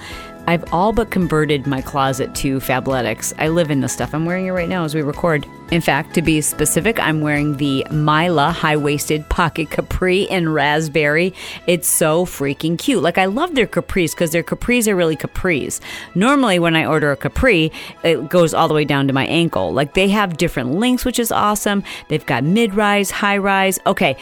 I've 0.46 0.74
all 0.74 0.92
but 0.92 1.10
converted 1.10 1.66
my 1.66 1.82
closet 1.82 2.36
to 2.36 2.60
Fabletics. 2.60 3.34
I 3.38 3.48
live 3.48 3.72
in 3.72 3.80
the 3.80 3.88
stuff. 3.88 4.14
I'm 4.14 4.26
wearing 4.26 4.48
it 4.48 4.52
right 4.52 4.68
now 4.68 4.84
as 4.84 4.94
we 4.94 5.02
record. 5.02 5.48
In 5.72 5.80
fact, 5.80 6.14
to 6.16 6.22
be 6.22 6.42
specific, 6.42 7.00
I'm 7.00 7.22
wearing 7.22 7.56
the 7.56 7.88
Mila 7.92 8.52
high 8.52 8.76
waisted 8.76 9.28
pocket 9.30 9.70
capri 9.70 10.24
in 10.24 10.50
raspberry. 10.50 11.34
It's 11.66 11.88
so 11.88 12.26
freaking 12.26 12.78
cute. 12.78 13.02
Like, 13.02 13.18
I 13.18 13.26
love 13.26 13.56
their 13.56 13.68
capris 13.68 14.12
because 14.12 14.32
their 14.32 14.44
capris 14.44 14.88
are 14.90 14.96
really 14.96 15.16
capris. 15.16 15.80
Normally, 16.14 16.60
when 16.60 16.76
I 16.76 16.86
order 16.86 17.12
a 17.12 17.18
capri, 17.18 17.72
it 18.04 18.30
goes 18.30 18.54
all 18.54 18.68
the 18.68 18.74
way 18.74 18.84
down 18.84 19.08
to 19.08 19.14
my 19.14 19.26
ankle. 19.28 19.72
Like, 19.72 19.94
they 19.94 20.10
have 20.10 20.36
different 20.36 20.74
lengths, 20.74 21.06
which 21.06 21.20
is 21.20 21.32
awesome. 21.32 21.84
They've 22.10 22.26
got 22.26 22.44
mid 22.44 22.76
rise, 22.76 23.12
high 23.12 23.38
rise. 23.38 23.80
Okay. 23.86 24.18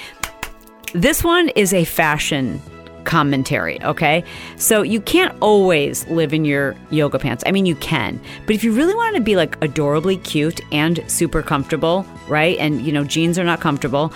This 0.94 1.24
one 1.24 1.50
is 1.50 1.74
a 1.74 1.84
fashion 1.86 2.62
commentary, 3.06 3.82
okay? 3.84 4.24
So 4.58 4.82
you 4.82 5.02
can't 5.02 5.36
always 5.42 6.08
live 6.08 6.34
in 6.34 6.46
your 6.46 6.76
yoga 6.90 7.20
pants. 7.20 7.44
I 7.46 7.52
mean, 7.52 7.66
you 7.66 7.76
can, 7.76 8.20
but 8.46 8.56
if 8.56 8.64
you 8.64 8.72
really 8.72 8.94
want 8.94 9.16
to 9.16 9.22
be 9.22 9.36
like 9.36 9.58
adorably 9.64 10.18
cute 10.18 10.62
and 10.72 11.04
super 11.08 11.42
comfortable, 11.42 12.06
right? 12.28 12.58
And 12.58 12.82
you 12.82 12.92
know, 12.92 13.04
jeans 13.04 13.38
are 13.40 13.44
not 13.44 13.60
comfortable. 13.60 14.14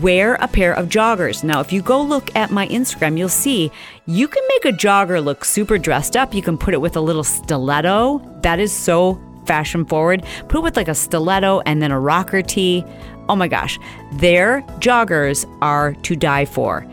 Wear 0.00 0.36
a 0.36 0.48
pair 0.48 0.72
of 0.72 0.88
joggers. 0.88 1.44
Now, 1.44 1.60
if 1.60 1.70
you 1.70 1.82
go 1.82 2.00
look 2.00 2.34
at 2.34 2.50
my 2.50 2.66
Instagram, 2.68 3.18
you'll 3.18 3.28
see 3.28 3.70
you 4.06 4.26
can 4.26 4.42
make 4.48 4.64
a 4.72 4.76
jogger 4.76 5.22
look 5.22 5.44
super 5.44 5.76
dressed 5.76 6.16
up. 6.16 6.32
You 6.32 6.40
can 6.40 6.56
put 6.56 6.72
it 6.72 6.80
with 6.80 6.96
a 6.96 7.00
little 7.00 7.24
stiletto. 7.24 8.22
That 8.40 8.60
is 8.60 8.72
so 8.72 9.20
fashion 9.44 9.84
forward. 9.84 10.24
Put 10.48 10.58
it 10.58 10.62
with 10.62 10.76
like 10.76 10.88
a 10.88 10.94
stiletto 10.94 11.60
and 11.66 11.82
then 11.82 11.90
a 11.90 12.00
rocker 12.00 12.40
tee. 12.40 12.82
Oh 13.28 13.36
my 13.36 13.48
gosh, 13.48 13.78
their 14.12 14.62
joggers 14.80 15.46
are 15.60 15.94
to 15.94 16.16
die 16.16 16.46
for 16.46 16.86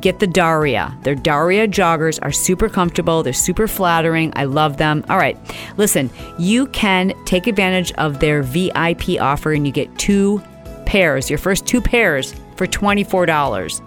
get 0.00 0.18
the 0.18 0.26
Daria. 0.26 0.96
Their 1.02 1.14
Daria 1.14 1.68
joggers 1.68 2.18
are 2.22 2.32
super 2.32 2.68
comfortable, 2.68 3.22
they're 3.22 3.32
super 3.32 3.68
flattering. 3.68 4.32
I 4.36 4.44
love 4.44 4.76
them. 4.76 5.04
All 5.08 5.18
right, 5.18 5.38
listen, 5.76 6.10
you 6.38 6.66
can 6.68 7.12
take 7.24 7.46
advantage 7.46 7.92
of 7.92 8.20
their 8.20 8.42
VIP 8.42 9.20
offer 9.20 9.52
and 9.52 9.66
you 9.66 9.72
get 9.72 9.96
two 9.98 10.42
pairs, 10.86 11.30
your 11.30 11.38
first 11.38 11.66
two 11.66 11.80
pairs 11.80 12.34
for 12.56 12.66
$24. 12.66 13.80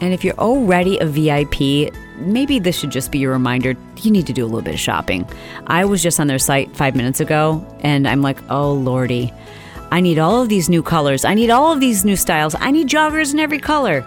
And 0.00 0.12
if 0.12 0.24
you're 0.24 0.38
already 0.38 0.98
a 0.98 1.06
VIP, 1.06 1.94
maybe 2.18 2.58
this 2.58 2.78
should 2.78 2.90
just 2.90 3.12
be 3.12 3.22
a 3.24 3.28
reminder 3.28 3.76
you 4.00 4.10
need 4.10 4.26
to 4.26 4.32
do 4.32 4.44
a 4.44 4.46
little 4.46 4.62
bit 4.62 4.74
of 4.74 4.80
shopping. 4.80 5.28
I 5.66 5.84
was 5.84 6.02
just 6.02 6.18
on 6.18 6.26
their 6.26 6.38
site 6.38 6.74
five 6.76 6.96
minutes 6.96 7.20
ago 7.20 7.64
and 7.80 8.08
I'm 8.08 8.20
like, 8.22 8.38
oh 8.50 8.72
lordy. 8.72 9.32
I 9.92 10.00
need 10.00 10.18
all 10.18 10.40
of 10.40 10.48
these 10.48 10.68
new 10.68 10.82
colors. 10.82 11.24
I 11.24 11.34
need 11.34 11.50
all 11.50 11.72
of 11.72 11.78
these 11.80 12.04
new 12.04 12.16
styles. 12.16 12.56
I 12.58 12.70
need 12.70 12.88
joggers 12.88 13.32
in 13.32 13.38
every 13.38 13.58
color. 13.58 14.04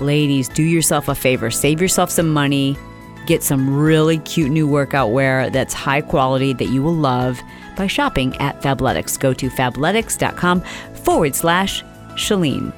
Ladies, 0.00 0.48
do 0.48 0.62
yourself 0.62 1.08
a 1.08 1.14
favor, 1.14 1.50
save 1.50 1.80
yourself 1.80 2.10
some 2.10 2.30
money, 2.30 2.76
get 3.26 3.42
some 3.42 3.76
really 3.76 4.18
cute 4.18 4.50
new 4.50 4.66
workout 4.66 5.12
wear 5.12 5.50
that's 5.50 5.74
high 5.74 6.00
quality 6.00 6.54
that 6.54 6.70
you 6.70 6.82
will 6.82 6.94
love 6.94 7.38
by 7.76 7.86
shopping 7.86 8.34
at 8.38 8.60
Fabletics. 8.62 9.20
Go 9.20 9.34
to 9.34 9.50
fabletics.com 9.50 10.62
forward 11.04 11.34
slash 11.34 11.84
Chalene. 12.14 12.72